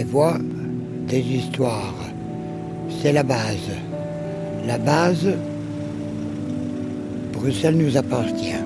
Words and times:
des 0.00 0.06
voix, 0.06 0.38
des 1.08 1.20
histoires. 1.20 1.94
C'est 3.02 3.12
la 3.12 3.22
base. 3.22 3.70
La 4.66 4.78
base, 4.78 5.28
Bruxelles 7.34 7.76
nous 7.76 7.98
appartient. 7.98 8.62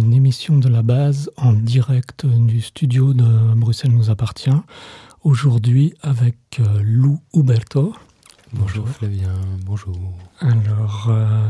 Une 0.00 0.12
émission 0.12 0.58
de 0.58 0.68
la 0.68 0.82
base 0.82 1.30
en 1.36 1.52
direct 1.52 2.26
du 2.26 2.60
studio 2.60 3.14
de 3.14 3.54
Bruxelles 3.54 3.92
nous 3.92 4.10
appartient. 4.10 4.60
Aujourd'hui 5.22 5.94
avec 6.02 6.36
euh, 6.58 6.80
Lou 6.82 7.20
Huberto. 7.32 7.94
Bonjour 8.56 8.88
Flavien, 8.88 9.34
bonjour. 9.66 9.96
Alors, 10.38 11.06
euh, 11.08 11.48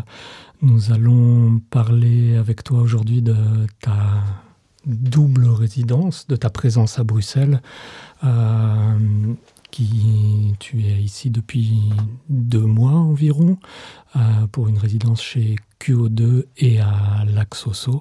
nous 0.63 0.91
allons 0.91 1.61
parler 1.71 2.37
avec 2.37 2.65
toi 2.65 2.81
aujourd'hui 2.81 3.21
de 3.21 3.37
ta 3.81 4.23
double 4.87 5.47
résidence, 5.47 6.27
de 6.27 6.37
ta 6.37 6.49
présence 6.49 6.99
à 6.99 7.05
Bruxelles. 7.05 7.61
Euh, 8.25 8.99
qui, 9.71 10.55
tu 10.61 10.85
es 10.85 11.03
ici 11.03 11.31
depuis 11.31 11.91
deux 12.29 12.65
mois 12.65 12.93
environ 12.93 13.59
euh, 14.17 14.47
pour 14.53 14.69
une 14.69 14.79
résidence 14.79 15.23
chez 15.23 15.57
QO2 15.81 16.45
et 16.57 16.81
à 16.81 17.25
Laxoso. 17.27 18.01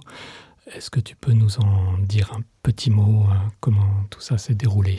Est-ce 0.68 0.90
que 0.90 1.00
tu 1.00 1.16
peux 1.16 1.34
nous 1.34 1.60
en 1.60 1.98
dire 1.98 2.32
un 2.34 2.42
petit 2.62 2.90
mot, 2.90 3.26
comment 3.60 4.06
tout 4.10 4.22
ça 4.22 4.38
s'est 4.38 4.56
déroulé? 4.56 4.98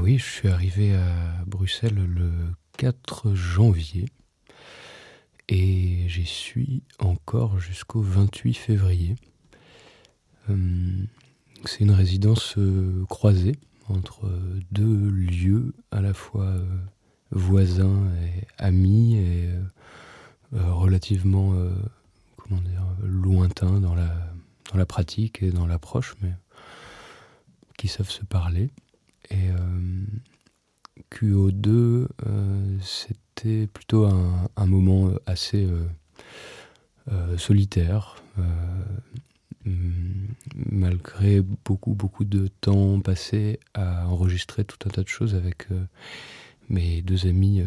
Oui, 0.00 0.18
je 0.18 0.24
suis 0.24 0.48
arrivé 0.48 0.94
à 0.94 1.44
Bruxelles 1.46 1.94
le 1.96 2.30
4 2.76 3.34
janvier 3.34 4.06
et 5.48 6.08
j'y 6.08 6.24
suis 6.24 6.82
encore 6.98 7.58
jusqu'au 7.58 8.00
28 8.00 8.54
février. 8.54 9.16
Euh, 10.50 11.04
c'est 11.64 11.80
une 11.80 11.90
résidence 11.90 12.56
euh, 12.58 13.04
croisée 13.08 13.56
entre 13.88 14.30
deux 14.70 15.10
lieux 15.10 15.74
à 15.90 16.00
la 16.00 16.14
fois 16.14 16.46
euh, 16.46 16.64
voisins 17.30 18.08
et 18.24 18.46
amis 18.58 19.16
et 19.16 19.50
relativement 20.52 21.54
comment 22.36 22.60
dire, 22.60 22.84
lointains 23.02 23.80
dans 23.80 23.94
la, 23.94 24.14
dans 24.70 24.78
la 24.78 24.84
pratique 24.84 25.42
et 25.42 25.50
dans 25.50 25.66
l'approche, 25.66 26.14
mais 26.20 26.32
qui 27.78 27.88
savent 27.88 28.10
se 28.10 28.22
parler. 28.24 28.70
Et 29.30 29.48
QO2, 31.10 31.68
euh, 31.68 32.06
c'était 32.80 33.66
plutôt 33.66 34.04
un, 34.04 34.66
moment 34.66 35.08
euh, 35.08 35.18
assez 35.26 35.68
euh, 37.10 37.38
solitaire, 37.38 38.16
malgré 40.54 41.40
beaucoup, 41.40 41.94
beaucoup 41.94 42.24
de 42.24 42.48
temps 42.60 43.00
passé 43.00 43.60
à 43.74 44.08
enregistrer 44.08 44.64
tout 44.64 44.78
un 44.86 44.90
tas 44.90 45.02
de 45.02 45.08
choses 45.08 45.34
avec 45.34 45.68
mes 46.68 47.02
deux 47.02 47.26
amis 47.26 47.62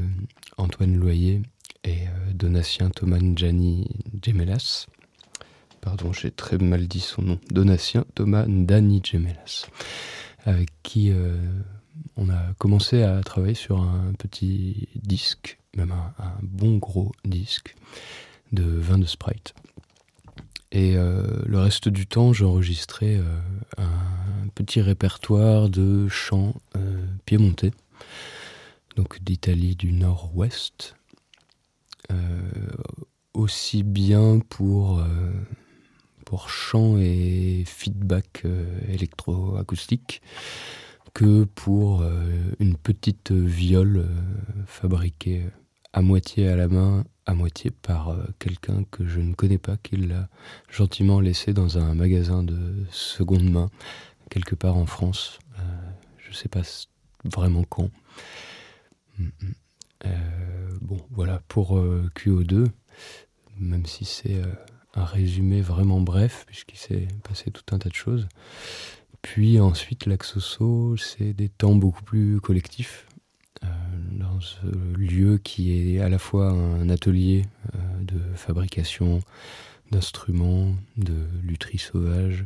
Antoine 0.57 0.97
Loyer 0.97 1.41
et 1.83 1.99
Donatien 2.33 2.89
Thomas 2.89 3.19
Njani 3.19 3.87
Gemelas. 4.21 4.87
Pardon, 5.79 6.11
j'ai 6.11 6.31
très 6.31 6.57
mal 6.57 6.87
dit 6.87 6.99
son 6.99 7.21
nom. 7.21 7.39
Donatien 7.51 8.05
Thomas 8.15 8.45
Ndani 8.45 9.01
Gemelas, 9.05 9.67
qui 10.83 11.13
on 12.17 12.29
a 12.29 12.53
commencé 12.57 13.03
à 13.03 13.21
travailler 13.21 13.55
sur 13.55 13.81
un 13.81 14.13
petit 14.17 14.87
disque, 14.95 15.57
même 15.75 15.91
un, 15.91 16.13
bon 16.41 16.77
gros 16.77 17.11
disque 17.23 17.75
de 18.51 18.63
vin 18.63 18.97
de 18.97 19.05
Sprite. 19.05 19.53
Et 20.71 20.95
euh, 20.97 21.23
le 21.45 21.59
reste 21.59 21.87
du 21.87 22.07
temps, 22.07 22.33
j'enregistrais 22.33 23.15
euh, 23.17 23.39
un 23.77 24.47
petit 24.55 24.81
répertoire 24.81 25.69
de 25.69 26.07
chants 26.07 26.53
euh, 26.75 27.05
piémontais, 27.25 27.71
donc 28.95 29.21
d'Italie 29.23 29.75
du 29.75 29.91
nord-ouest, 29.91 30.95
aussi 33.33 33.83
bien 33.83 34.39
pour, 34.39 35.03
pour 36.23 36.49
chants 36.49 36.97
et 36.97 37.63
feedback 37.65 38.43
électroacoustique 38.87 40.21
que 41.15 41.45
pour 41.45 42.01
euh, 42.01 42.25
une 42.59 42.75
petite 42.75 43.31
viole 43.31 43.99
euh, 43.99 44.63
fabriquée 44.67 45.45
à 45.93 46.01
moitié 46.01 46.49
à 46.49 46.57
la 46.57 46.67
main, 46.67 47.05
à 47.25 47.33
moitié 47.33 47.71
par 47.71 48.09
euh, 48.09 48.17
quelqu'un 48.37 48.83
que 48.91 49.07
je 49.07 49.21
ne 49.21 49.33
connais 49.33 49.57
pas, 49.57 49.77
qui 49.77 49.95
l'a 49.95 50.27
gentiment 50.69 51.21
laissé 51.21 51.53
dans 51.53 51.77
un 51.77 51.95
magasin 51.95 52.43
de 52.43 52.83
seconde 52.91 53.49
main, 53.49 53.71
quelque 54.29 54.55
part 54.55 54.75
en 54.75 54.85
France. 54.85 55.39
je 56.17 56.29
ne 56.29 56.33
sais 56.33 56.49
pas 56.49 56.63
vraiment 57.23 57.63
quand. 57.63 57.89
Mm, 59.17 59.23
mm. 59.23 60.09
bon, 60.81 60.97
voilà, 61.11 61.41
pour 61.47 61.79
QO2, 62.15 62.65
même 63.57 63.85
si 63.85 64.03
c'est 64.03 64.41
un 64.95 65.05
résumé 65.05 65.61
vraiment 65.61 66.01
bref, 66.01 66.43
puisqu'il 66.45 66.77
s'est 66.77 67.07
passé 67.23 67.51
tout 67.51 67.73
un 67.73 67.79
tas 67.79 67.89
de 67.89 67.95
choses. 67.95 68.27
Puis 69.25 69.59
ensuite, 69.59 70.05
l'Axoso, 70.05 70.97
c'est 70.97 71.33
des 71.33 71.49
temps 71.49 71.73
beaucoup 71.73 72.03
plus 72.03 72.39
collectifs, 72.39 73.07
euh, 73.63 73.67
dans 74.11 74.39
ce 74.39 74.67
lieu 74.95 75.39
qui 75.39 75.95
est 75.95 75.99
à 75.99 76.09
la 76.09 76.19
fois 76.19 76.51
un 76.51 76.89
atelier 76.89 77.47
euh, 77.73 77.77
de 78.01 78.19
fabrication 78.35 79.21
d'instruments, 79.91 80.75
de 80.97 81.15
lutherie 81.41 81.79
sauvage, 81.79 82.45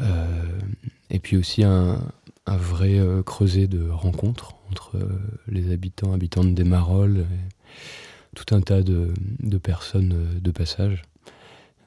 euh, 0.00 0.58
et 1.10 1.18
puis 1.18 1.36
aussi 1.36 1.64
un, 1.64 2.00
vrai 2.46 2.98
creuset 3.26 3.66
de 3.66 3.90
rencontres 3.90 4.54
entre 4.70 4.98
les 5.48 5.70
habitants, 5.70 6.14
habitantes 6.14 6.54
des 6.54 6.64
Marolles, 6.64 7.26
et 7.30 8.34
tout 8.34 8.54
un 8.54 8.62
tas 8.62 8.80
de 8.80 9.58
personnes 9.58 10.40
de 10.40 10.50
passage. 10.50 11.02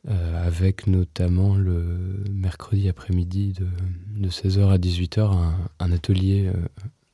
Euh, 0.09 0.47
avec 0.47 0.87
notamment 0.87 1.55
le 1.55 2.23
mercredi 2.31 2.89
après-midi 2.89 3.53
de, 4.17 4.29
16h 4.29 4.71
à 4.71 4.79
18h 4.79 5.37
un, 5.79 5.91
atelier 5.91 6.47
euh, 6.47 6.53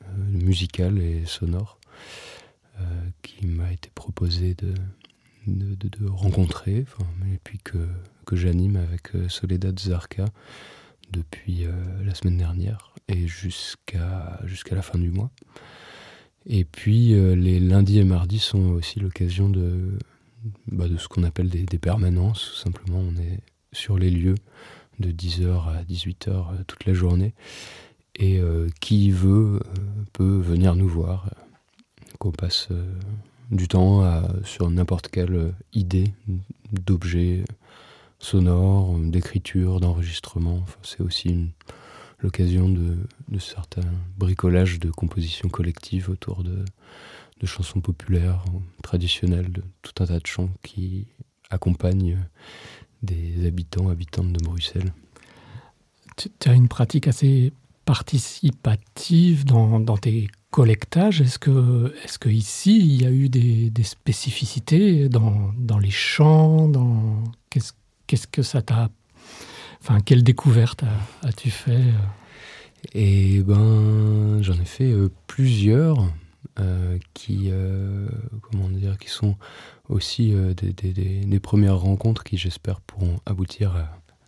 euh, 0.06 0.08
musical 0.31 0.98
et 1.00 1.25
sonore 1.25 1.80
qui 3.24 3.48
m'a 3.48 3.74
été 3.74 3.90
proposé 3.96 4.53
de, 4.53 4.72
rencontrer, 6.08 6.86
et 7.34 7.40
puis 7.44 7.58
que, 7.58 7.80
que 8.28 8.36
j'anime 8.36 8.75
avec 8.75 9.09
Soledad 9.30 9.78
Zarka 9.80 10.25
depuis 11.12 11.66
la 12.06 12.14
semaine 12.14 12.38
dernière 12.38 12.94
et 13.08 13.25
jusqu'à 13.25 14.40
jusqu'à 14.46 14.75
la 14.75 14.84
fin 14.84 15.00
du 15.00 15.09
mois. 15.09 15.31
Et 16.46 16.66
puis 16.66 17.16
les 17.36 17.59
lundis 17.59 17.98
et 17.98 18.04
mardis 18.04 18.38
sont 18.38 18.69
aussi 18.74 19.00
l'occasion 19.00 19.50
de, 19.50 19.98
bah, 20.72 20.88
de 20.88 20.98
ce 20.98 21.08
qu'on 21.08 21.24
appelle 21.24 21.50
des, 21.50 21.80
permanences. 21.80 22.52
Tout 22.52 22.59
simplement, 22.59 23.00
on 23.00 23.16
est 23.18 23.40
sur 23.72 23.98
les 23.98 24.09
lieux 24.09 24.36
de 25.00 25.12
10h 25.12 25.68
à 25.70 25.84
18h 25.84 26.30
euh, 26.30 26.64
toute 26.66 26.86
la 26.86 26.94
journée. 26.94 27.34
Et 28.16 28.40
euh, 28.40 28.68
qui 28.81 29.12
veut 29.12 29.59
euh, 29.59 29.84
peut 30.14 30.38
venir 30.38 30.75
nous 30.75 30.88
voir. 30.88 31.30
Qu'on 32.20 32.31
passe 32.31 32.70
du 33.52 33.68
temps 33.68 34.24
sur 34.44 34.72
n'importe 34.72 35.09
quelle 35.09 35.53
idée 35.74 36.14
d'objet 36.72 37.44
sonore, 38.18 38.98
d'écriture, 38.98 39.80
d'enregistrement. 39.80 40.66
c'est 40.81 41.02
aussi 41.02 41.48
l'occasion 42.19 42.69
de, 42.69 42.98
de, 43.30 43.38
certains 43.38 43.88
bricolages 44.18 44.80
de 44.80 44.90
compositions 44.90 45.48
collectives 45.48 46.09
autour 46.09 46.44
de, 46.44 46.66
de 47.39 47.45
chansons 47.45 47.81
populaires, 47.81 48.44
traditionnelles, 48.84 49.51
de 49.51 49.63
tout 49.81 50.04
un 50.04 50.07
tas 50.07 50.19
de 50.19 50.28
chants 50.28 50.50
qui 50.63 51.07
accompagnent 51.50 52.18
des 53.04 53.45
habitants, 53.45 53.89
habitantes 53.89 54.34
de 54.34 54.44
Bruxelles. 54.44 54.92
Tu 56.18 56.50
as 56.50 56.54
une 56.54 56.68
pratique 56.68 57.07
assez 57.07 57.54
participative 57.86 59.45
dans, 59.45 59.98
tes 59.98 60.30
collectages. 60.51 61.22
Est-ce 61.22 61.39
que, 61.39 61.94
est 62.04 62.18
que 62.18 62.30
ici, 62.30 62.78
il 62.80 63.01
y 63.01 63.06
a 63.06 63.12
eu 63.12 63.30
des, 63.30 63.83
spécificités 63.83 65.10
dans, 65.10 65.54
dans, 65.57 65.80
les 65.80 65.92
chants 65.92 66.68
dans... 66.68 67.24
Qu'est-ce 67.50 67.74
qu'est-ce 68.07 68.28
que 68.28 68.42
ça 68.42 68.62
t'a... 68.62 68.90
Enfin, 69.81 70.00
quelle 70.01 70.24
découverte 70.24 70.83
as-tu 71.22 71.51
fait 71.51 71.94
Eh 72.94 73.44
ben, 73.44 74.42
j'en 74.42 74.60
ai 74.60 74.66
fait 74.66 74.92
euh, 74.92 75.10
plusieurs. 75.28 76.12
Euh, 76.59 76.98
qui, 77.13 77.50
euh, 77.51 78.07
comment 78.42 78.68
dire, 78.69 78.98
qui 78.98 79.09
sont 79.09 79.36
aussi 79.89 80.33
euh, 80.33 80.56
des, 80.56 81.39
premières 81.39 81.77
rencontres 81.77 82.24
qui, 82.24 82.36
j'espère, 82.36 82.81
pourront 82.81 83.19
aboutir 83.27 83.75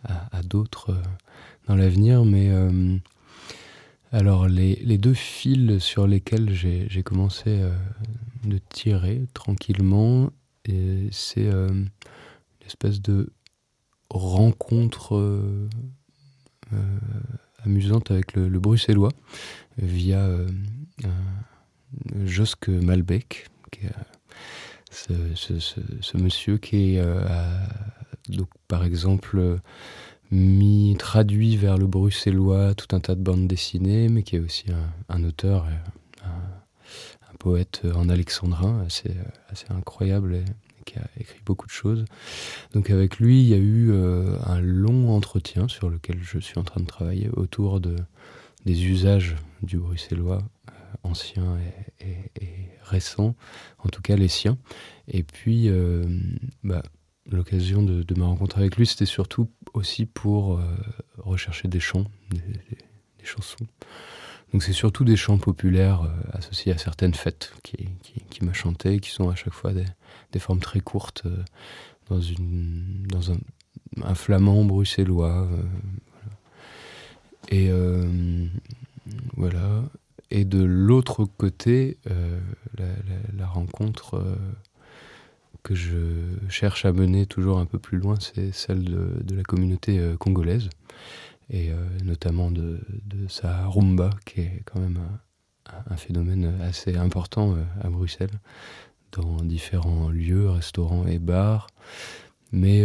à, 0.04 0.42
d'autres 0.42 0.96
dans 1.66 1.74
l'avenir. 1.74 2.24
Mais 2.24 2.50
alors, 4.12 4.46
les, 4.46 4.98
deux 4.98 5.14
fils 5.14 5.78
sur 5.78 6.06
lesquels 6.06 6.54
j'ai 6.54 7.02
commencé 7.02 7.62
de 8.44 8.58
tirer 8.70 9.22
tranquillement, 9.34 10.30
c'est 11.10 11.48
une 11.48 11.90
espèce 12.64 13.02
de 13.02 13.32
rencontre 14.08 15.68
amusante 17.64 18.10
avec 18.12 18.34
le, 18.34 18.58
bruxellois 18.60 19.12
via 19.78 20.28
Joske 22.24 22.68
Malbec, 22.68 23.48
qui 23.70 23.80
ce, 24.90 26.16
monsieur 26.16 26.58
qui 26.58 26.96
est, 26.96 27.02
donc, 28.28 28.48
par 28.68 28.84
exemple, 28.84 29.60
mis 30.30 30.96
traduit 30.98 31.56
vers 31.56 31.76
le 31.76 31.86
bruxellois 31.86 32.74
tout 32.74 32.94
un 32.94 33.00
tas 33.00 33.14
de 33.14 33.22
bandes 33.22 33.48
dessinées, 33.48 34.08
mais 34.08 34.22
qui 34.22 34.36
est 34.36 34.40
aussi 34.40 34.66
un, 35.08 35.24
auteur, 35.24 35.66
un, 36.24 36.30
poète 37.38 37.82
en 37.94 38.10
alexandrin 38.10 38.82
assez, 38.84 39.12
assez 39.48 39.64
incroyable 39.70 40.44
qui 40.84 40.98
a 40.98 41.08
écrit 41.18 41.40
beaucoup 41.44 41.66
de 41.66 41.72
choses. 41.72 42.04
Donc 42.74 42.90
avec 42.90 43.18
lui, 43.18 43.40
il 43.40 43.48
y 43.48 43.54
a 43.54 43.58
eu 43.58 43.90
euh, 43.90 44.36
un 44.44 44.60
long 44.60 45.10
entretien 45.14 45.68
sur 45.68 45.88
lequel 45.88 46.18
je 46.22 46.38
suis 46.38 46.58
en 46.58 46.64
train 46.64 46.80
de 46.80 46.86
travailler 46.86 47.30
autour 47.30 47.80
de, 47.80 47.96
des 48.66 48.84
usages 48.84 49.36
du 49.62 49.78
bruxellois 49.78 50.42
euh, 51.04 51.08
ancien 51.08 51.58
et, 52.00 52.70
récent, 52.82 53.34
en 53.78 53.88
tout 53.88 54.02
cas 54.02 54.16
les 54.16 54.28
siens. 54.28 54.58
Et 55.08 55.22
puis, 55.22 55.68
euh, 55.68 56.04
bah, 56.62 56.82
l'occasion 57.30 57.82
de, 57.82 58.04
ma 58.16 58.26
rencontre 58.26 58.58
avec 58.58 58.76
lui, 58.76 58.86
c'était 58.86 59.06
surtout 59.06 59.48
aussi 59.74 60.06
pour 60.06 60.58
euh, 60.58 60.62
rechercher 61.18 61.68
des 61.68 61.80
chants, 61.80 62.04
des, 62.30 63.24
chansons. 63.24 63.66
Donc 64.52 64.64
c'est 64.64 64.72
surtout 64.72 65.04
des 65.04 65.16
chants 65.16 65.38
populaires 65.38 66.02
euh, 66.02 66.08
associés 66.32 66.72
à 66.72 66.78
certaines 66.78 67.14
fêtes 67.14 67.52
qui, 67.62 67.88
m'a 68.42 68.52
chanté, 68.52 68.98
qui 68.98 69.10
sont 69.10 69.30
à 69.30 69.34
chaque 69.36 69.52
fois 69.52 69.72
des, 69.72 70.38
formes 70.38 70.60
très 70.60 70.80
courtes 70.80 71.24
dans 72.08 73.30
un, 73.30 74.14
flamand 74.14 74.64
bruxellois. 74.64 75.48
Et 77.50 77.70
voilà. 79.36 79.84
Et 80.30 80.44
de 80.44 80.62
l'autre 80.62 81.24
côté, 81.24 81.98
la, 83.36 83.46
rencontre 83.46 84.22
que 85.62 85.74
je 85.74 85.96
cherche 86.48 86.84
à 86.84 86.92
mener 86.92 87.26
toujours 87.26 87.58
un 87.58 87.66
peu 87.66 87.78
plus 87.78 87.98
loin, 87.98 88.14
c'est 88.18 88.52
celle 88.52 88.84
de, 88.84 89.34
la 89.34 89.42
communauté 89.42 89.98
euh, 89.98 90.16
congolaise, 90.16 90.68
et 91.50 91.70
euh, 91.70 91.74
notamment 92.04 92.50
de, 92.50 92.80
sa 93.28 93.66
rumba, 93.66 94.10
qui 94.24 94.40
est 94.40 94.62
quand 94.64 94.80
même 94.80 94.98
un, 95.88 95.96
phénomène 95.96 96.60
assez 96.62 96.96
important 96.96 97.54
euh, 97.54 97.62
à 97.82 97.90
Bruxelles, 97.90 98.40
dans 99.12 99.42
différents 99.42 100.08
lieux, 100.08 100.48
restaurants 100.48 101.06
et 101.06 101.18
bars. 101.18 101.66
Mais 102.52 102.84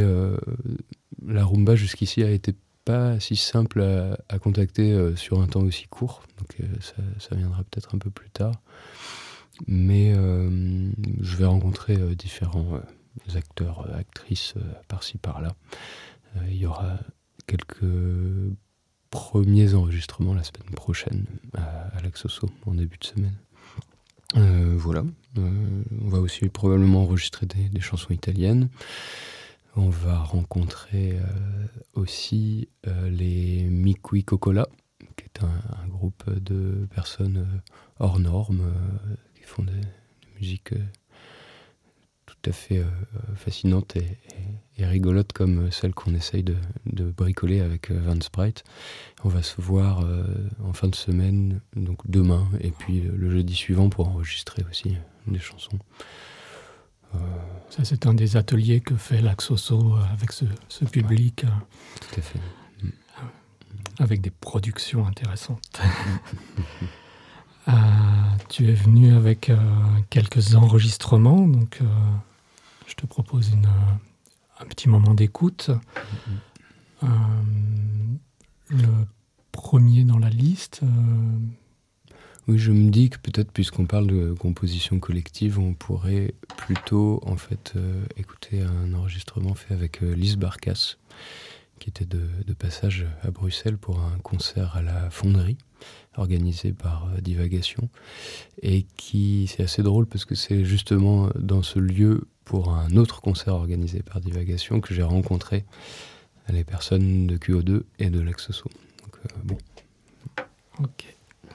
la 1.25 1.43
rumba 1.43 1.75
jusqu'ici 1.75 2.23
a 2.23 2.29
été 2.29 2.53
pas 2.85 3.19
si 3.19 3.35
simple 3.35 3.81
à, 4.29 4.39
contacter 4.39 5.15
sur 5.15 5.41
un 5.41 5.47
temps 5.47 5.63
aussi 5.63 5.87
court, 5.87 6.23
donc 6.37 6.57
ça 6.79 7.35
viendra 7.35 7.63
peut-être 7.63 7.95
un 7.95 7.97
peu 7.97 8.09
plus 8.09 8.29
tard. 8.29 8.53
Mais 9.67 10.13
euh, 10.15 10.91
je 11.21 11.35
vais 11.37 11.45
rencontrer 11.45 11.95
euh, 11.95 12.15
différents 12.15 12.75
euh, 12.75 13.37
acteurs, 13.37 13.87
actrices 13.95 14.55
par-ci 14.87 15.17
par-là. 15.17 15.55
Il 16.49 16.57
y 16.57 16.65
aura 16.65 16.99
quelques 17.47 17.85
premiers 19.09 19.73
enregistrements 19.73 20.33
la 20.33 20.43
semaine 20.43 20.73
prochaine 20.75 21.25
à, 21.53 22.01
l'Axoso 22.03 22.49
en 22.65 22.73
début 22.73 22.97
de 22.97 23.05
semaine. 23.05 23.37
voilà. 24.75 25.05
on 25.37 26.09
va 26.09 26.19
aussi 26.19 26.49
probablement 26.49 27.03
enregistrer 27.03 27.45
des, 27.45 27.79
chansons 27.79 28.13
italiennes. 28.13 28.67
On 29.75 29.89
va 29.89 30.17
rencontrer 30.19 31.19
aussi 31.93 32.69
les 32.85 33.63
Miqui 33.63 34.23
Cocola, 34.23 34.67
qui 35.17 35.25
est 35.25 35.43
un, 35.43 35.87
groupe 35.87 36.29
de 36.29 36.87
personnes 36.93 37.61
hors 37.99 38.19
normes 38.19 38.71
font 39.45 39.63
des, 39.63 39.73
musiques 40.39 40.73
euh, 40.73 40.83
tout 42.25 42.35
à 42.45 42.51
fait 42.51 42.79
euh, 42.79 42.85
fascinantes 43.35 43.95
et, 43.95 44.17
rigolotes 44.85 45.31
comme 45.31 45.71
celle 45.71 45.93
qu'on 45.93 46.13
essaye 46.13 46.43
de, 46.43 46.55
bricoler 47.11 47.61
avec 47.61 47.91
euh, 47.91 48.01
Van 48.01 48.19
Sprite. 48.19 48.63
On 49.23 49.29
va 49.29 49.41
se 49.41 49.61
voir 49.61 50.05
en 50.63 50.73
fin 50.73 50.87
de 50.87 50.95
semaine, 50.95 51.61
donc 51.75 51.99
demain, 52.09 52.47
et 52.59 52.71
puis 52.71 53.01
le 53.01 53.29
jeudi 53.29 53.55
suivant 53.55 53.89
pour 53.89 54.09
enregistrer 54.09 54.63
aussi 54.69 54.95
des 55.27 55.39
chansons. 55.39 55.79
Ça, 57.69 57.83
c'est 57.83 58.05
un 58.05 58.13
des 58.13 58.37
ateliers 58.37 58.79
que 58.79 58.95
fait 58.95 59.21
l'Axoso 59.21 59.95
avec 60.13 60.31
ce, 60.31 60.45
public. 60.85 61.45
Tout 61.99 62.19
à 62.19 62.21
fait. 62.21 62.39
Avec 63.99 64.21
des 64.21 64.29
productions 64.31 65.05
intéressantes. 65.07 65.81
Euh, 67.67 67.71
tu 68.49 68.69
es 68.69 68.73
venu 68.73 69.15
avec 69.15 69.49
euh, 69.49 69.57
quelques 70.11 70.53
enregistrements, 70.53 71.47
donc 71.47 71.79
euh, 71.81 71.85
je 72.85 72.93
te 72.93 73.07
propose 73.07 73.49
une, 73.49 73.67
un 74.59 74.65
petit 74.65 74.87
moment 74.87 75.15
d'écoute. 75.15 75.71
le 77.01 78.87
premier 79.51 80.03
dans 80.03 80.19
la 80.19 80.29
liste. 80.29 80.81
Oui, 82.47 82.59
je 82.59 82.71
me 82.71 82.91
dis 82.91 83.09
que 83.09 83.17
peut-être 83.17 83.51
puisqu'on 83.51 83.85
parle 83.85 84.07
de 84.07 84.33
composition 84.33 84.99
collective, 84.99 85.57
on 85.57 85.73
pourrait 85.73 86.35
plutôt 86.57 87.19
en 87.25 87.37
fait 87.37 87.73
écouter 88.17 88.61
un 88.61 88.93
enregistrement 88.93 89.55
fait 89.55 89.73
avec 89.73 90.01
Lise 90.01 90.37
Barcas, 90.37 90.97
qui 91.79 91.89
était 91.89 92.05
de, 92.05 92.53
passage 92.53 93.05
à 93.21 93.31
Bruxelles 93.31 93.77
pour 93.77 93.99
un 93.99 94.17
concert 94.19 94.75
à 94.75 94.81
la 94.81 95.09
fonderie 95.09 95.57
organisé 96.17 96.71
par 96.71 97.07
euh, 97.07 97.21
Divagation 97.21 97.89
et 98.61 98.85
qui 98.95 99.47
c'est 99.47 99.63
assez 99.63 99.83
drôle 99.83 100.05
parce 100.05 100.23
que 100.23 100.33
c'est 100.33 100.63
justement 100.63 101.29
dans 101.35 101.61
ce 101.61 101.79
lieu 101.79 102.27
pour 102.45 102.73
un 102.73 102.95
autre 102.95 103.21
concert 103.21 103.53
organisé 103.53 104.01
par 104.01 104.21
Divagation 104.21 104.79
que 104.79 104.93
j'ai 104.93 105.03
rencontré 105.03 105.65
les 106.49 106.63
personnes 106.63 107.27
de 107.27 107.37
QO2 107.37 107.83
et 107.99 108.09
de 108.09 108.19
l'Exoso. 108.21 108.69
Donc 109.03 109.17
euh, 109.17 109.37
bon. 109.43 109.57
Ok, 110.79 111.05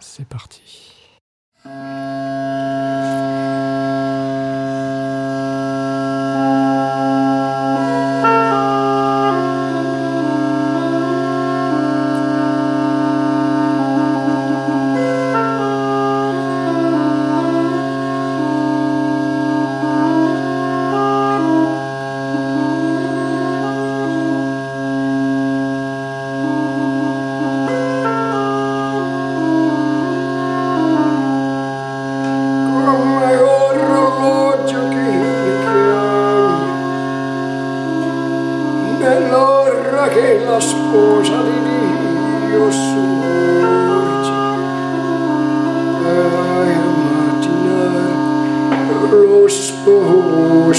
c'est 0.00 0.26
parti. 0.26 0.96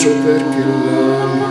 braccio 0.02 0.16
perché 0.24 0.66
l'ama, 0.86 1.50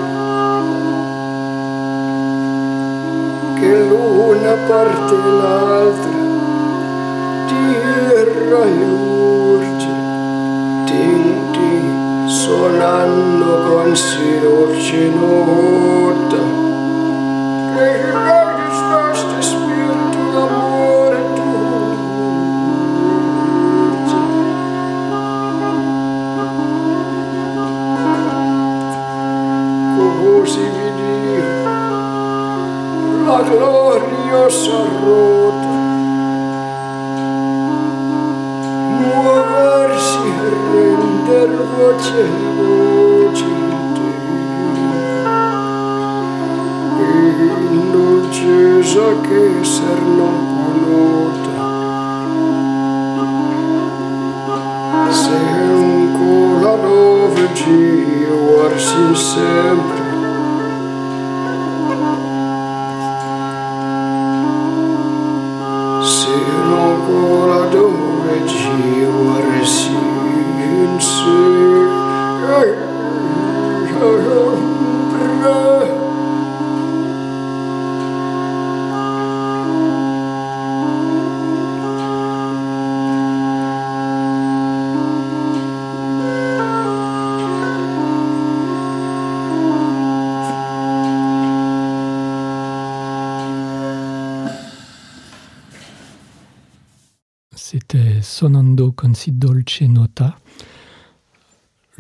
che 3.55 3.85
l'una 3.85 4.55
parte 4.67 5.15
l'altra 5.15 6.19
ti 7.47 7.75
raiurge, 8.49 9.95
tinti 10.85 11.71
sonando 12.27 13.63
con 13.69 13.95
sinucce 13.95 15.09
nuda. 15.11 16.51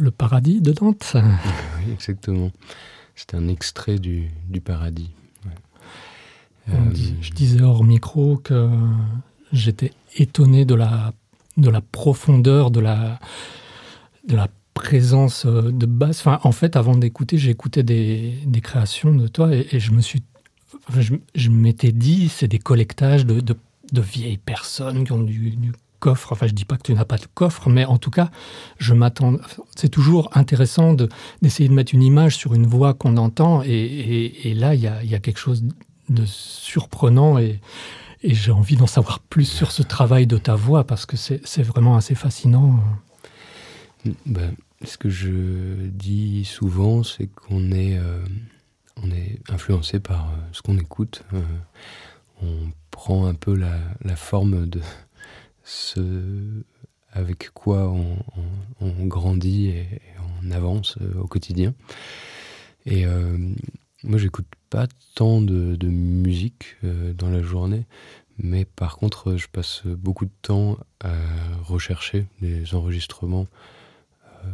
Le 0.01 0.11
paradis 0.11 0.61
de 0.61 0.73
Dante. 0.73 1.17
Oui, 1.87 1.93
exactement. 1.93 2.51
C'était 3.15 3.37
un 3.37 3.49
extrait 3.49 3.99
du, 3.99 4.31
du 4.49 4.61
paradis. 4.61 5.11
Ouais. 5.45 5.53
On 6.73 6.87
Euh, 6.89 6.91
dit- 6.91 7.15
je 7.21 7.31
disais 7.33 7.61
hors 7.63 7.85
micro 7.85 8.37
que 8.39 8.69
j'étais 9.53 9.93
étonné 10.17 10.65
de 10.65 10.75
la, 10.75 11.13
de 11.57 11.69
la 11.71 11.81
profondeur, 11.81 12.71
de 12.71 12.81
la, 12.81 13.19
de 14.27 14.37
la 14.37 14.49
présence 14.75 15.45
euh, 15.47 15.71
de 15.73 15.87
basse. 15.87 16.21
Enfin, 16.21 16.41
en 16.45 16.53
fait, 16.53 16.77
avant 16.77 16.97
d'écouter, 16.97 17.37
j'écoutais 17.39 17.83
des, 17.83 18.35
des 18.47 18.61
créations 18.61 19.15
de 19.15 19.27
toi 19.29 19.55
et, 19.55 19.67
et 19.73 19.81
je 19.81 19.93
me 19.93 20.01
suis, 20.01 20.23
enfin, 20.89 21.01
je, 21.01 21.15
je 21.35 21.51
m'étais 21.51 21.93
dit, 21.93 22.29
c'est 22.29 22.49
des 22.49 22.59
collectages 22.59 23.27
de, 23.27 23.41
de, 23.41 23.57
de 23.93 24.01
vieilles 24.01 24.39
personnes 24.39 25.05
qui 25.05 25.13
ont 25.13 25.23
du, 25.23 25.51
du 25.51 25.73
coffre. 26.01 26.33
Enfin, 26.33 26.47
je 26.49 26.53
dis 26.53 26.65
pas 26.65 26.77
que 26.77 26.83
tu 26.83 26.95
n'as 26.95 27.05
pas 27.05 27.19
de 27.19 27.27
coffre, 27.35 27.69
mais 27.69 27.85
en 27.85 27.99
tout 27.99 28.11
cas, 28.11 28.31
je 28.79 28.95
m'attends. 28.95 29.37
C'est 29.77 29.91
toujours 29.91 30.31
intéressant 30.37 30.95
de 30.95 31.09
d'essayer 31.43 31.69
de 31.69 31.75
mettre 31.75 31.95
une 31.95 32.03
image 32.03 32.37
sur 32.37 32.55
une 32.55 32.67
voix 32.67 32.95
qu'on 32.95 33.17
entend, 33.17 33.63
et, 33.63 34.55
là, 34.57 34.75
il 34.75 34.81
y 34.81 34.89
a, 34.89 35.05
y 35.05 35.15
a 35.15 35.21
quelque 35.21 35.39
chose 35.39 35.63
de 36.11 36.25
surprenant 36.27 37.39
et, 37.39 37.61
j'ai 38.23 38.53
envie 38.53 38.77
d'en 38.77 38.87
savoir 38.87 39.21
plus 39.21 39.47
sur 39.47 39.73
ce 39.73 39.83
travail 39.83 40.27
de 40.27 40.37
ta 40.37 40.55
voix 40.55 40.85
parce 40.85 41.07
que 41.07 41.17
c'est 41.17 41.63
vraiment 41.63 41.97
assez 41.97 42.15
fascinant. 42.15 42.79
Ben, 44.27 44.55
ce 44.85 44.99
que 44.99 45.09
je 45.09 45.87
dis 45.89 46.45
souvent, 46.45 47.03
c'est 47.03 47.29
qu'on 47.29 47.73
est, 47.73 47.97
euh, 47.97 48.23
on 49.03 49.11
est 49.11 49.41
influencé 49.49 50.01
par 50.01 50.27
euh, 50.27 50.37
ce 50.53 50.61
qu'on 50.61 50.77
écoute. 50.77 51.25
Euh, 51.33 51.41
on 52.43 52.71
prend 52.91 53.25
un 53.25 53.33
peu 53.33 53.55
la 53.55 54.17
forme 54.17 54.69
de 54.69 54.83
ce 55.71 56.65
avec 57.13 57.51
quoi 57.51 57.93
on, 58.81 59.07
grandit 59.07 59.69
et, 59.69 59.87
on 60.43 60.51
avance 60.53 60.97
euh, 61.01 61.21
au 61.21 61.27
quotidien. 61.27 61.75
Et 62.87 63.05
euh, 63.05 63.37
moi, 64.05 64.19
j'écoute 64.19 64.47
pas 64.71 64.87
tant 65.15 65.41
de, 65.43 65.77
musique 65.87 66.77
euh, 66.85 67.13
dans 67.13 67.29
la 67.29 67.43
journée, 67.43 67.85
mais 68.39 68.65
par 68.65 68.97
contre, 68.97 69.37
je 69.37 69.49
passe 69.49 69.83
beaucoup 69.87 70.25
de 70.25 70.31
temps 70.43 70.79
à 71.01 71.15
rechercher 71.63 72.27
des 72.41 72.75
enregistrements 72.75 73.47
euh, 74.45 74.49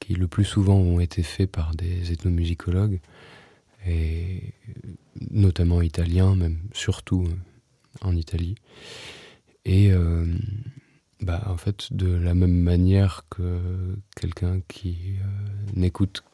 qui 0.00 0.14
le 0.14 0.26
plus 0.26 0.44
souvent 0.44 0.76
ont 0.76 1.00
été 1.00 1.22
faits 1.22 1.50
par 1.50 1.74
des 1.74 2.12
ethnomusicologues, 2.12 3.00
et 3.86 4.52
notamment 5.30 5.80
italiens, 5.80 6.34
même 6.34 6.58
surtout 6.72 7.26
en 8.02 8.14
Italie. 8.14 8.56
Et 9.64 9.92
euh, 9.92 10.24
bah, 11.20 11.42
en 11.46 11.56
fait, 11.56 11.92
de 11.92 12.08
la 12.12 12.34
même 12.34 12.56
manière 12.56 13.24
que 13.30 13.60
quelqu'un 14.16 14.60
qui 14.68 15.16
euh, 15.20 15.78
n'écoute 15.78 16.24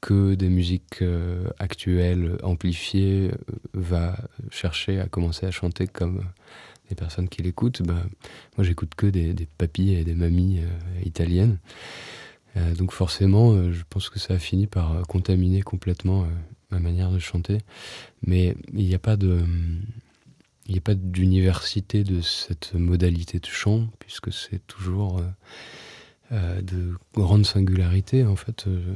que 0.00 0.34
des 0.34 0.50
musiques 0.50 1.00
euh, 1.00 1.48
actuelles, 1.58 2.36
amplifiées, 2.42 3.30
va 3.72 4.18
chercher 4.50 5.00
à 5.00 5.06
commencer 5.06 5.46
à 5.46 5.50
chanter 5.50 5.86
comme 5.86 6.24
les 6.90 6.96
personnes 6.96 7.30
qui 7.30 7.42
l'écoutent, 7.42 7.80
bah, 7.82 8.02
moi 8.58 8.64
j'écoute 8.64 8.94
que 8.94 9.06
des, 9.06 9.32
des 9.32 9.46
papis 9.46 9.92
et 9.92 10.04
des 10.04 10.14
mamies 10.14 10.60
italiennes. 11.02 11.58
Donc 12.76 12.92
forcément, 12.92 13.72
je 13.72 13.82
pense 13.88 14.10
que 14.10 14.18
ça 14.18 14.34
a 14.34 14.38
fini 14.38 14.66
par 14.66 15.02
contaminer 15.08 15.62
complètement 15.62 16.26
ma 16.70 16.78
manière 16.78 17.10
de 17.10 17.18
chanter. 17.18 17.58
Mais 18.26 18.54
il 18.74 18.84
n'y 18.84 18.94
a 18.94 18.98
pas 18.98 19.16
de... 19.16 19.40
Il 20.66 20.72
n'y 20.72 20.78
a 20.78 20.82
pas 20.82 20.94
d'université 20.94 22.04
de 22.04 22.22
cette 22.22 22.74
modalité 22.74 23.38
de 23.38 23.46
chant, 23.46 23.88
puisque 23.98 24.32
c'est 24.32 24.66
toujours 24.66 25.18
euh, 25.18 25.22
euh, 26.32 26.62
de 26.62 26.94
grandes 27.14 27.44
singularités. 27.44 28.24
En 28.24 28.36
fait, 28.36 28.66
euh, 28.66 28.94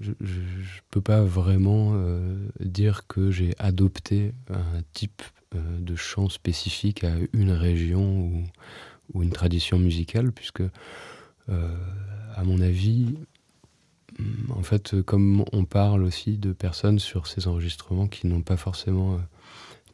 je 0.00 0.10
ne 0.10 0.80
peux 0.90 1.02
pas 1.02 1.22
vraiment 1.22 1.94
dire 2.60 3.06
que 3.06 3.30
j'ai 3.30 3.54
adopté 3.58 4.32
un 4.48 4.82
type 4.92 5.22
de 5.54 5.96
chant 5.96 6.28
spécifique 6.28 7.04
à 7.04 7.12
une 7.32 7.50
région 7.50 8.20
ou, 8.20 8.44
ou 9.12 9.22
une 9.22 9.30
tradition 9.30 9.78
musicale, 9.78 10.30
puisque, 10.30 10.62
à 11.48 12.44
mon 12.44 12.60
avis, 12.60 13.16
en 14.50 14.62
fait, 14.62 15.02
comme 15.02 15.44
on 15.52 15.64
parle 15.64 16.04
aussi 16.04 16.38
de 16.38 16.52
personnes 16.52 17.00
sur 17.00 17.26
ces 17.26 17.48
enregistrements 17.48 18.06
qui 18.06 18.28
n'ont 18.28 18.42
pas 18.42 18.56
forcément 18.56 19.18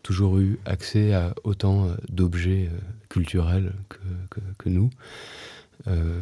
toujours 0.04 0.38
eu 0.38 0.60
accès 0.66 1.12
à 1.12 1.34
autant 1.42 1.88
euh, 1.88 1.94
d'objets 2.08 2.68
euh, 2.72 2.78
culturels 3.08 3.72
que, 4.58 4.68
nous, 4.68 4.90
euh, 5.86 6.20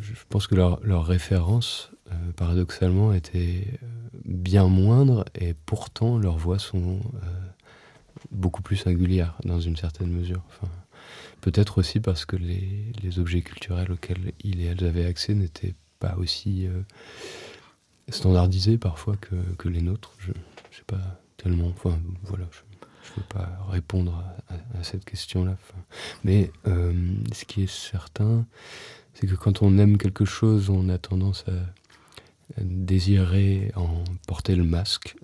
je 0.00 0.12
pense 0.28 0.46
que 0.46 0.54
leur, 0.54 0.80
leur 0.84 1.04
référence, 1.04 1.90
euh, 2.10 2.14
paradoxalement, 2.36 3.12
était 3.12 3.66
euh, 3.82 3.86
bien 4.24 4.68
moindre 4.68 5.24
et 5.34 5.54
pourtant 5.66 6.18
leurs 6.18 6.38
voix 6.38 6.58
sont 6.58 7.00
beaucoup 8.30 8.62
plus 8.62 8.76
singulières 8.76 9.36
dans 9.44 9.60
une 9.60 9.76
certaine 9.76 10.10
mesure. 10.10 10.42
Enfin, 10.48 10.70
Peut-être 11.40 11.78
aussi 11.78 11.98
parce 11.98 12.24
que 12.24 12.36
les, 12.36 13.18
objets 13.18 13.42
culturels 13.42 13.90
auxquels 13.90 14.32
ils 14.44 14.60
et 14.60 14.66
elles 14.66 14.84
avaient 14.84 15.06
accès 15.06 15.34
n'étaient 15.34 15.74
pas 15.98 16.14
aussi 16.16 16.68
standardisés 18.08 18.78
parfois 18.78 19.16
que, 19.16 19.68
les 19.68 19.82
nôtres. 19.82 20.12
Je 20.20 20.30
ne 20.30 20.34
sais 20.70 20.84
pas 20.86 21.20
tellement. 21.36 21.66
Enfin, 21.66 21.98
voilà. 22.22 22.44
Je 23.14 23.20
ne 23.20 23.24
peux 23.26 23.34
pas 23.34 23.58
répondre 23.68 24.24
à, 24.48 24.82
cette 24.82 25.04
question-là. 25.04 25.56
Mais 26.24 26.50
euh, 26.66 26.92
ce 27.32 27.44
qui 27.44 27.62
est 27.62 27.70
certain, 27.70 28.46
c'est 29.14 29.26
que 29.26 29.34
quand 29.34 29.62
on 29.62 29.78
aime 29.78 29.98
quelque 29.98 30.24
chose, 30.24 30.70
on 30.70 30.88
a 30.88 30.98
tendance 30.98 31.44
à, 31.48 31.52
à 32.60 32.64
désirer 32.64 33.70
en 33.76 34.04
porter 34.26 34.54
le 34.54 34.64
masque. 34.64 35.16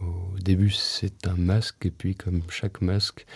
Euh, 0.00 0.04
au 0.06 0.38
début, 0.38 0.70
c'est 0.70 1.26
un 1.26 1.36
masque, 1.36 1.86
et 1.86 1.90
puis 1.90 2.14
comme 2.14 2.42
chaque 2.48 2.80
masque, 2.80 3.26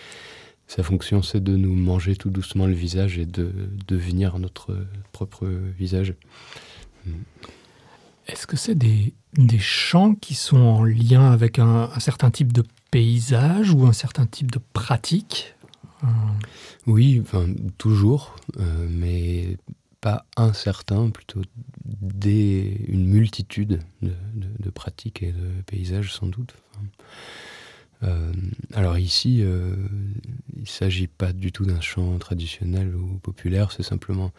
sa 0.67 0.83
fonction, 0.83 1.21
c'est 1.21 1.43
de 1.43 1.55
nous 1.55 1.75
manger 1.75 2.15
tout 2.15 2.29
doucement 2.29 2.65
le 2.65 2.73
visage 2.73 3.17
et 3.17 3.25
de 3.25 3.51
devenir 3.87 4.39
notre 4.39 4.85
propre 5.11 5.45
visage. 5.45 6.13
Est-ce 8.27 8.47
que 8.47 8.55
c'est 8.55 8.75
des, 8.75 9.13
des 9.33 9.59
chants 9.59 10.15
qui 10.15 10.33
sont 10.33 10.57
en 10.59 10.83
lien 10.83 11.31
avec 11.31 11.59
un, 11.59 11.89
un 11.93 11.99
certain 11.99 12.31
type 12.31 12.53
de 12.53 12.63
paysage 12.91 13.71
ou 13.71 13.85
un 13.85 13.93
certain 13.93 14.25
type 14.25 14.51
de 14.51 14.59
pratique 14.73 15.55
Euh, 16.03 16.07
Oui, 16.87 17.23
toujours, 17.77 18.35
euh, 18.59 18.87
mais 18.89 19.57
pas 20.01 20.25
un 20.35 20.51
certain, 20.51 21.09
plutôt 21.09 21.41
des, 21.85 22.85
une 22.87 23.05
multitude 23.05 23.81
de, 24.01 24.69
pratiques 24.71 25.21
et 25.21 25.31
de 25.31 25.61
paysages 25.67 26.13
sans 26.13 26.25
doute. 26.25 26.55
Euh, 28.01 28.33
alors 28.73 28.97
ici, 28.97 29.37
il 29.37 30.61
ne 30.61 30.65
s'agit 30.65 31.05
pas 31.05 31.33
du 31.33 31.51
tout 31.51 31.65
d'un 31.65 31.81
chant 31.81 32.17
traditionnel 32.17 32.95
ou 32.95 33.19
populaire, 33.19 33.71
c'est 33.71 33.83
simplement 33.83 34.31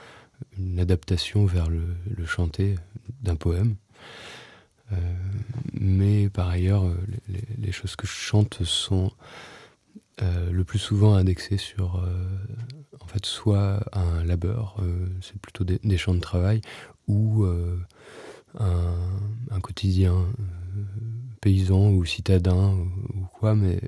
une 0.58 0.80
adaptation 0.80 1.46
vers 1.46 1.70
le, 1.70 1.84
chanté 2.26 2.74
d'un 3.22 3.36
poème. 3.36 3.76
Mais 5.82 6.28
par 6.28 6.48
ailleurs, 6.48 6.84
euh, 6.84 6.96
les, 7.58 7.72
choses 7.72 7.96
que 7.96 8.06
je 8.06 8.12
chante 8.12 8.62
sont 8.62 9.10
euh, 10.22 10.52
le 10.52 10.62
plus 10.62 10.78
souvent 10.78 11.14
indexées 11.14 11.58
sur, 11.58 11.96
euh, 11.96 12.36
en 13.00 13.06
fait, 13.06 13.26
soit 13.26 13.84
un 13.92 14.24
labeur, 14.24 14.76
c'est 15.20 15.36
plutôt 15.38 15.64
des, 15.64 15.80
des 15.82 15.98
chants 15.98 16.14
de 16.14 16.20
travail, 16.20 16.60
ou 17.08 17.44
un, 18.58 19.60
quotidien 19.60 20.26
paysan 21.40 21.90
ou 21.90 22.04
citadin 22.04 22.74
ou, 23.14 23.26
quoi, 23.32 23.56
mais 23.56 23.80